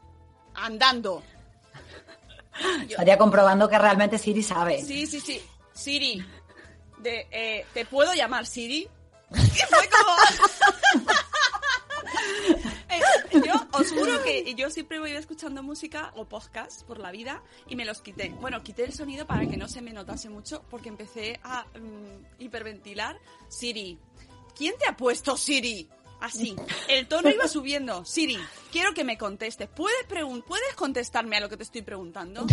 [0.54, 1.22] Andando.
[2.82, 4.82] Yo- Estaría comprobando que realmente Siri sabe.
[4.82, 5.40] Sí, sí, sí.
[5.72, 6.22] Siri,
[6.98, 8.88] de, eh, ¿te puedo llamar Siri?
[9.32, 10.12] Y fue como...
[12.88, 13.00] Eh,
[13.46, 17.76] yo os juro que yo siempre voy escuchando música o podcast por la vida y
[17.76, 18.30] me los quité.
[18.40, 22.42] Bueno, quité el sonido para que no se me notase mucho porque empecé a mm,
[22.42, 23.18] hiperventilar.
[23.48, 23.98] Siri,
[24.56, 25.88] ¿quién te ha puesto Siri?
[26.20, 26.54] Así,
[26.88, 28.04] el tono iba subiendo.
[28.04, 28.38] Siri,
[28.70, 29.68] quiero que me contestes.
[29.68, 32.46] ¿Puedes, ¿Puedes contestarme a lo que te estoy preguntando?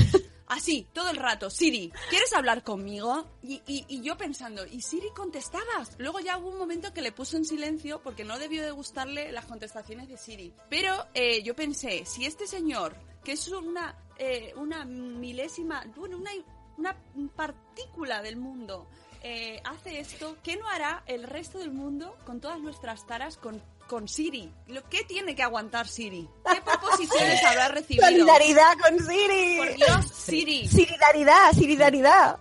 [0.47, 1.49] Así, todo el rato.
[1.49, 3.27] Siri, ¿quieres hablar conmigo?
[3.43, 5.95] Y, y- y yo pensando, ¿y Siri contestabas?
[5.97, 9.31] Luego ya hubo un momento que le puso en silencio porque no debió de gustarle
[9.33, 10.53] las contestaciones de Siri.
[10.69, 12.95] Pero eh, yo pensé, si este señor,
[13.25, 16.31] que es una, eh, una milésima, bueno, una,
[16.77, 16.95] una
[17.35, 18.87] partícula del mundo,
[19.29, 23.61] eh, hace esto, ¿qué no hará el resto del mundo con todas nuestras taras con,
[23.87, 24.51] con Siri?
[24.67, 26.27] Lo, ¿Qué tiene que aguantar Siri?
[26.49, 28.05] ¿Qué proposiciones habrá recibido?
[28.05, 29.57] Solidaridad con Siri.
[29.57, 30.67] Por Dios, Siri.
[30.67, 32.37] Solidaridad, solidaridad.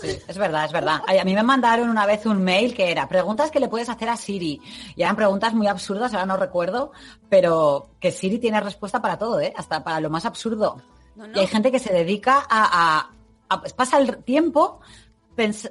[0.00, 1.02] Sí, es verdad, es verdad.
[1.06, 4.08] A mí me mandaron una vez un mail que era preguntas que le puedes hacer
[4.08, 4.58] a Siri.
[4.96, 6.92] Y eran preguntas muy absurdas, ahora no recuerdo,
[7.28, 9.52] pero que Siri tiene respuesta para todo, ¿eh?
[9.54, 10.80] Hasta para lo más absurdo.
[11.16, 11.36] No, no.
[11.36, 13.10] Y hay gente que se dedica a, a-
[13.50, 14.80] a- pues pasa el tiempo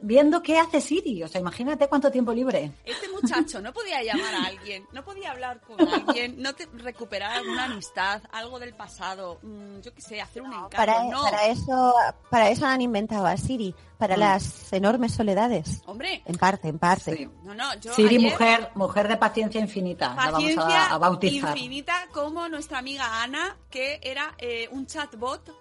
[0.02, 1.22] viendo qué hace Siri.
[1.24, 2.72] O sea, imagínate cuánto tiempo libre.
[2.86, 7.32] Este muchacho no podía llamar a alguien, no podía hablar con alguien, no te, recuperar
[7.34, 10.70] alguna amistad, algo del pasado, mm, yo qué sé, hacer un encargo.
[10.72, 11.94] Para, no, para eso,
[12.30, 14.20] para eso han inventado a Siri, para Mm.
[14.20, 15.82] las enormes soledades.
[15.86, 17.16] hombre, En parte, en parte.
[17.18, 17.30] Sí.
[17.44, 20.10] no, no, yo Siri, ayer- mujer, mujer de paciencia infinita.
[20.10, 21.56] la vamos paciencia a, a bautizar.
[21.58, 25.52] infinita como nuestra amiga Ana, que era eh, un chatbot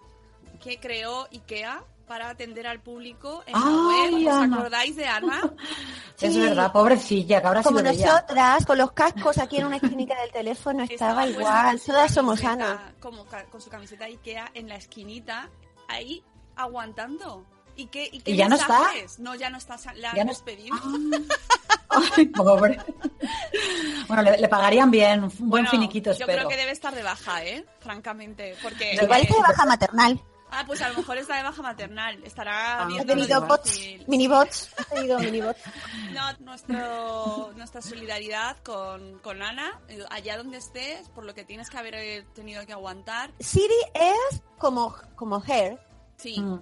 [0.62, 4.28] que creó IKEA para atender al público en la Ay, web.
[4.34, 4.56] ¿Os Ana.
[4.56, 5.52] acordáis de Ana?
[6.20, 6.40] Es Sí.
[6.40, 8.06] verdad, pobrecilla, que ahora Como sí lo veía.
[8.06, 11.80] nosotras, con los cascos aquí en una esquinita del teléfono, estaba puesta igual.
[11.86, 12.92] Todas somos Ana.
[12.98, 15.48] Como con su camiseta IKEA en la esquinita,
[15.86, 16.24] ahí
[16.56, 17.44] aguantando.
[17.76, 18.80] ¿Y qué, y qué ¿Y ya no está?
[19.18, 19.76] No, ya no está.
[19.94, 20.76] La Ya no- despedido.
[22.16, 22.76] Ay, pobre.
[24.08, 26.38] Bueno, le, le pagarían bien, un buen Bueno, finiquito, Yo espero.
[26.38, 27.64] creo que debe estar de baja, ¿eh?
[27.80, 28.56] Francamente.
[28.62, 28.94] Porque.
[29.00, 30.20] Igual es de baja maternal.
[30.50, 32.22] Ah, pues a lo mejor está de baja maternal.
[32.24, 32.86] Estará Ah.
[32.86, 34.70] Viendo tenido bots, minibots.
[34.78, 35.60] He tenido minibots.
[36.12, 41.68] No, nuestro, nuestra solidaridad con, con Ana, eh, allá donde estés, por lo que tienes
[41.70, 43.30] que haber tenido que aguantar.
[43.40, 45.78] Siri es como, como Hair,
[46.16, 46.60] Sí, Mm.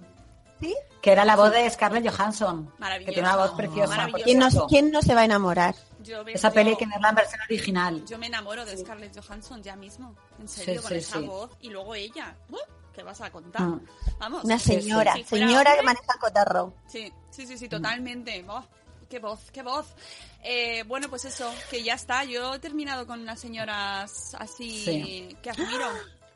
[0.59, 0.75] ¿sí?
[1.01, 2.71] Que era la voz de Scarlett Johansson.
[2.77, 3.07] Maravilloso.
[3.09, 4.07] Que tiene una voz preciosa.
[4.23, 4.67] ¿Quién no, cierto.
[4.67, 5.75] quién no se va a enamorar?
[6.03, 8.05] yo me- Esa yo- peli hay que verla en versión original.
[8.05, 10.15] Yo me enamoro de Scarlett Johansson ya mismo.
[10.39, 11.25] En serio, Sí, con sí, esa sí.
[11.25, 11.49] voz.
[11.61, 12.35] Y luego ella.
[12.49, 12.57] ¡Uh!
[12.97, 13.61] ¿Qué vas a contar?
[13.61, 13.81] Mm.
[14.17, 14.43] Vamos.
[14.43, 16.73] Una señora, Si fuera señora que maneja el cotarro.
[16.87, 18.43] Sí, sí, sí, sí, totalmente.
[18.49, 18.63] Oh,
[19.07, 19.85] qué voz, qué voz.
[20.43, 22.23] Eh, bueno, pues eso, que ya está.
[22.23, 25.37] Yo he terminado con unas señoras así Sí.
[25.43, 25.85] que admiro.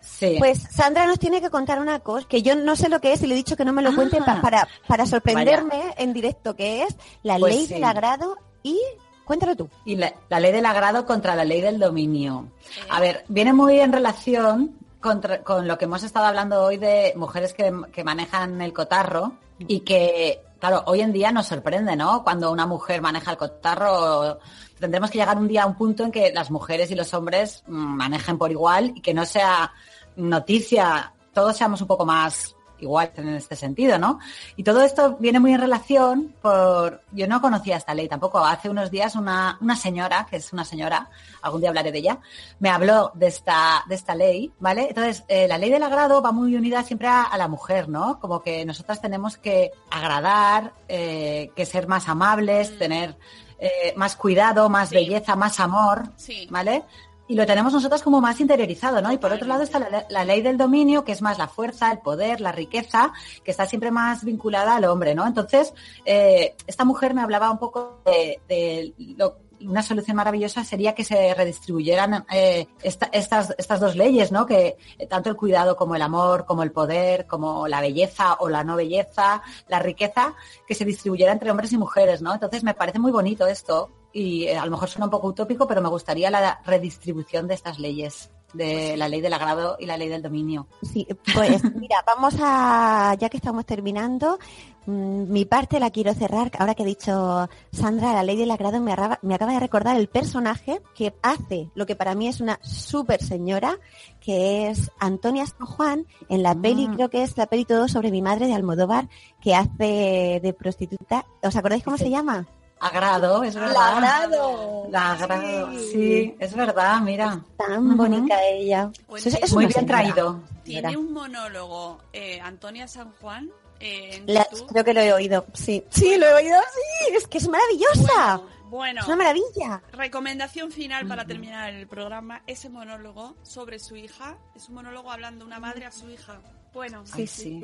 [0.01, 0.35] Sí.
[0.37, 3.23] Pues Sandra nos tiene que contar una cosa que yo no sé lo que es
[3.23, 4.25] y le he dicho que no me lo cuente Ah.
[4.25, 7.73] pa- para, para sorprenderme en directo, que es la Pues ley sí.
[7.73, 8.79] del agrado y
[9.25, 9.67] cuéntalo tú.
[9.85, 12.51] Y la, la ley del agrado contra la ley del dominio.
[12.89, 17.53] A ver, viene muy en relación con lo que hemos estado hablando hoy de mujeres
[17.53, 22.23] que, que manejan el cotarro y que, claro, hoy en día nos sorprende, ¿no?
[22.23, 24.39] Cuando una mujer maneja el cotarro,
[24.79, 27.63] tendremos que llegar un día a un punto en que las mujeres y los hombres
[27.67, 29.73] mm, manejen por igual y que no sea
[30.15, 34.19] noticia, todos seamos un poco más igual en este sentido, ¿no?
[34.57, 37.01] Y todo esto viene muy en relación por...
[37.11, 38.39] Yo no conocía esta ley tampoco.
[38.39, 41.09] Hace unos días una, una señora, que es una señora,
[41.41, 42.19] algún día hablaré de ella,
[42.59, 44.87] me habló de esta, de esta ley, ¿vale?
[44.89, 48.19] Entonces, eh, la ley del agrado va muy unida siempre a, a la mujer, ¿no?
[48.19, 53.15] Como que nosotras tenemos que agradar, eh, que ser más amables, tener
[53.59, 54.95] eh, más cuidado, más Sí.
[54.95, 56.47] belleza, más amor, Sí.
[56.49, 56.83] ¿vale?
[57.31, 59.09] Y lo tenemos nosotras como más interiorizado, ¿no?
[59.09, 61.89] Y por otro lado está la, la ley del dominio, que es más la fuerza,
[61.89, 63.13] el poder, la riqueza,
[63.45, 65.25] que está siempre más vinculada al hombre, ¿no?
[65.25, 65.73] Entonces,
[66.03, 71.05] eh, esta mujer me hablaba un poco de, de lo- una solución maravillosa sería que
[71.05, 74.45] se redistribuyeran eh, esta- estas, estas dos leyes, ¿no?
[74.45, 78.49] Que eh, tanto el cuidado como el amor, como el poder, como la belleza o
[78.49, 80.33] la no belleza, la riqueza,
[80.67, 82.33] que se distribuyera entre hombres y mujeres, ¿no?
[82.33, 85.67] Entonces me parece muy bonito esto y eh, a lo mejor suena un poco utópico,
[85.67, 89.95] pero me gustaría la redistribución de estas leyes, de la ley del agrado y la
[89.97, 90.67] ley del dominio.
[90.81, 94.37] Sí, pues mira, vamos a, ya que estamos terminando,
[94.85, 96.51] mm, mi parte la quiero cerrar.
[96.59, 99.95] Ahora que he dicho Sandra, la ley del agrado me, arraba- me acaba de recordar
[99.95, 103.77] el personaje que hace lo que para mí es una súper señora,
[104.19, 106.95] que es Antonia San Juan, en la peli, Mm.
[106.95, 109.07] creo que es la peli Todo sobre mi madre de Almodóvar,
[109.39, 111.25] que hace de prostituta.
[111.41, 112.03] ¿Os acordáis cómo Sí.
[112.03, 112.45] se llama?
[112.81, 113.97] Agrado, es verdad.
[113.97, 114.87] agrado.
[114.89, 117.39] La agrado, sí, es verdad, mira.
[117.57, 118.89] Tan bonita ella.
[119.07, 119.97] Pues Es- es Muy bien señora.
[119.99, 120.39] traído.
[120.63, 120.99] Tiene Mira.
[120.99, 124.67] un monólogo eh, Antonia San Juan eh, en La- YouTube.
[124.69, 125.83] creo que lo he oído, sí.
[125.89, 127.13] Sí, lo he oído, sí.
[127.15, 128.37] Es que es maravillosa.
[128.37, 129.81] Bueno, bueno, Es una maravilla.
[129.91, 135.45] recomendación final para terminar el programa, ese monólogo sobre su hija, es un monólogo hablando
[135.45, 136.39] una madre a su hija.
[136.73, 137.61] Bueno, Ay, sí.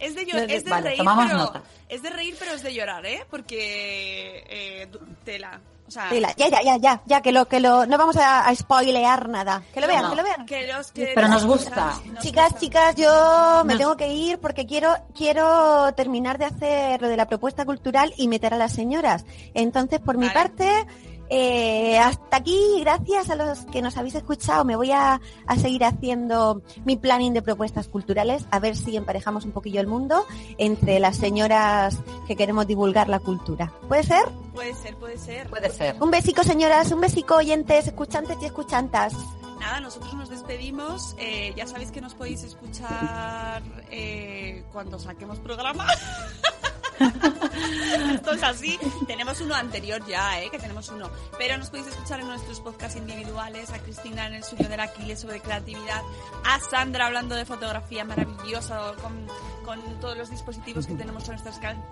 [0.00, 1.62] es de, No, llor- de- es de vale, reír, tomamos pero nota.
[1.88, 3.24] es de reír, pero es de llorar, ¿eh?
[3.30, 4.88] Porque eh,
[5.24, 8.16] tela, o sea, Tela, Ya, ya, ya, ya, ya, que lo, que lo, no vamos
[8.16, 9.62] a, a spoilear nada.
[9.74, 10.10] Que lo vean, No.
[10.10, 10.46] que lo vean.
[10.46, 11.94] que los que Pero nos gusta.
[12.06, 12.58] nos Chicas, gusta.
[12.60, 17.16] chicas, yo me Nos- tengo que ir porque quiero, quiero terminar de hacer lo de
[17.16, 19.24] la propuesta cultural y meter a las señoras.
[19.54, 20.26] Entonces, por mi.
[20.32, 20.86] Parte,
[21.34, 24.66] eh, hasta aquí, gracias a los que nos habéis escuchado.
[24.66, 29.46] Me voy a, a seguir haciendo mi planning de propuestas culturales, a ver si emparejamos
[29.46, 30.26] un poquillo el mundo
[30.58, 33.72] entre las señoras que queremos divulgar la cultura.
[33.88, 34.24] ¿Puede ser?
[34.52, 35.48] Puede ser, puede ser.
[35.48, 35.96] Puede ser.
[36.02, 39.14] Un besico, señoras, un besico, oyentes, escuchantes y escuchantas.
[39.58, 41.14] Nada, nosotros nos despedimos.
[41.18, 45.86] Eh, ya sabéis que nos podéis escuchar eh, cuando saquemos programa.
[48.14, 48.78] Esto es así.
[49.06, 50.50] Tenemos uno anterior ya, ¿eh?
[50.50, 51.10] Que tenemos uno.
[51.38, 55.20] Pero nos podéis escuchar en nuestros podcasts individuales, a Cristina en el suyo del Aquiles
[55.20, 56.02] sobre creatividad,
[56.44, 59.26] a Sandra hablando de fotografía maravillosa con,
[59.64, 61.36] con todos los dispositivos que tenemos a,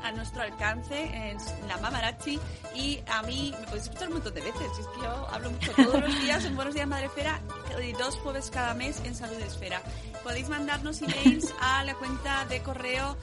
[0.03, 1.39] a nuestro alcance en
[1.69, 2.39] la Mamarachi
[2.75, 4.63] y a mí me podéis escuchar un montón de veces.
[4.79, 7.41] Es que yo hablo mucho todos los días en Buenos Días Madre Esfera
[7.83, 9.83] y dos jueves cada mes en Salud Esfera.
[10.23, 13.17] Podéis mandarnos emails a la cuenta de correo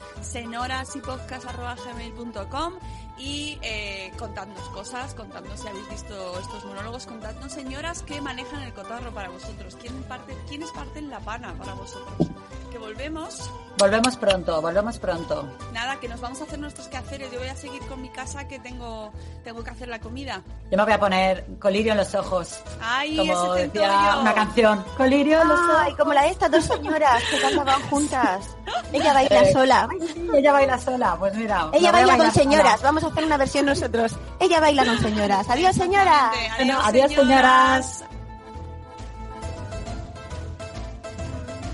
[1.76, 2.78] senorasipodcast.gmail.com
[3.18, 8.72] y eh, contadnos cosas, contadnos si habéis visto estos monólogos, contadnos señoras que manejan el
[8.72, 12.28] cotarro para vosotros, quién parte, quiénes parten la pana para vosotros.
[12.70, 15.48] Que volvemos, Volvemos pronto, volvemos pronto.
[15.72, 18.46] nada, que nos vamos a hacer nuestros quehaceres, yo voy a seguir con mi casa
[18.46, 19.10] que tengo,
[19.44, 20.42] tengo que hacer la comida.
[20.70, 22.60] Yo me voy a poner colirio en los ojos.
[22.82, 24.84] Ay, Como ese decía una canción.
[24.96, 25.76] Colirio en los ojos.
[25.78, 28.46] Ay, como la de estas dos señoras que cantaban juntas.
[28.92, 29.88] Ella baila Eh, sola.
[30.34, 31.70] Ella baila sola, pues mira.
[31.72, 32.44] Ella baila con bailar sola.
[32.44, 32.82] señoras.
[32.82, 34.16] Vamos a hacer una versión nosotros.
[34.40, 35.48] Ella baila con señoras.
[35.48, 36.30] Adiós, señora.
[36.58, 38.04] Adiós, Adiós, señoras.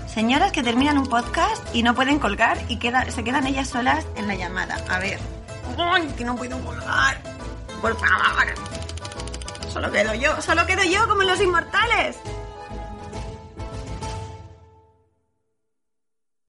[0.07, 4.05] Señoras que terminan un podcast y no pueden colgar y queda- se quedan ellas solas
[4.15, 4.77] en la llamada.
[4.89, 5.19] A ver.
[5.77, 7.17] ¡Ay, que no puedo colgar!
[7.81, 8.53] Por favor.
[9.73, 12.15] Solo quedo yo, solo quedo yo como en los inmortales.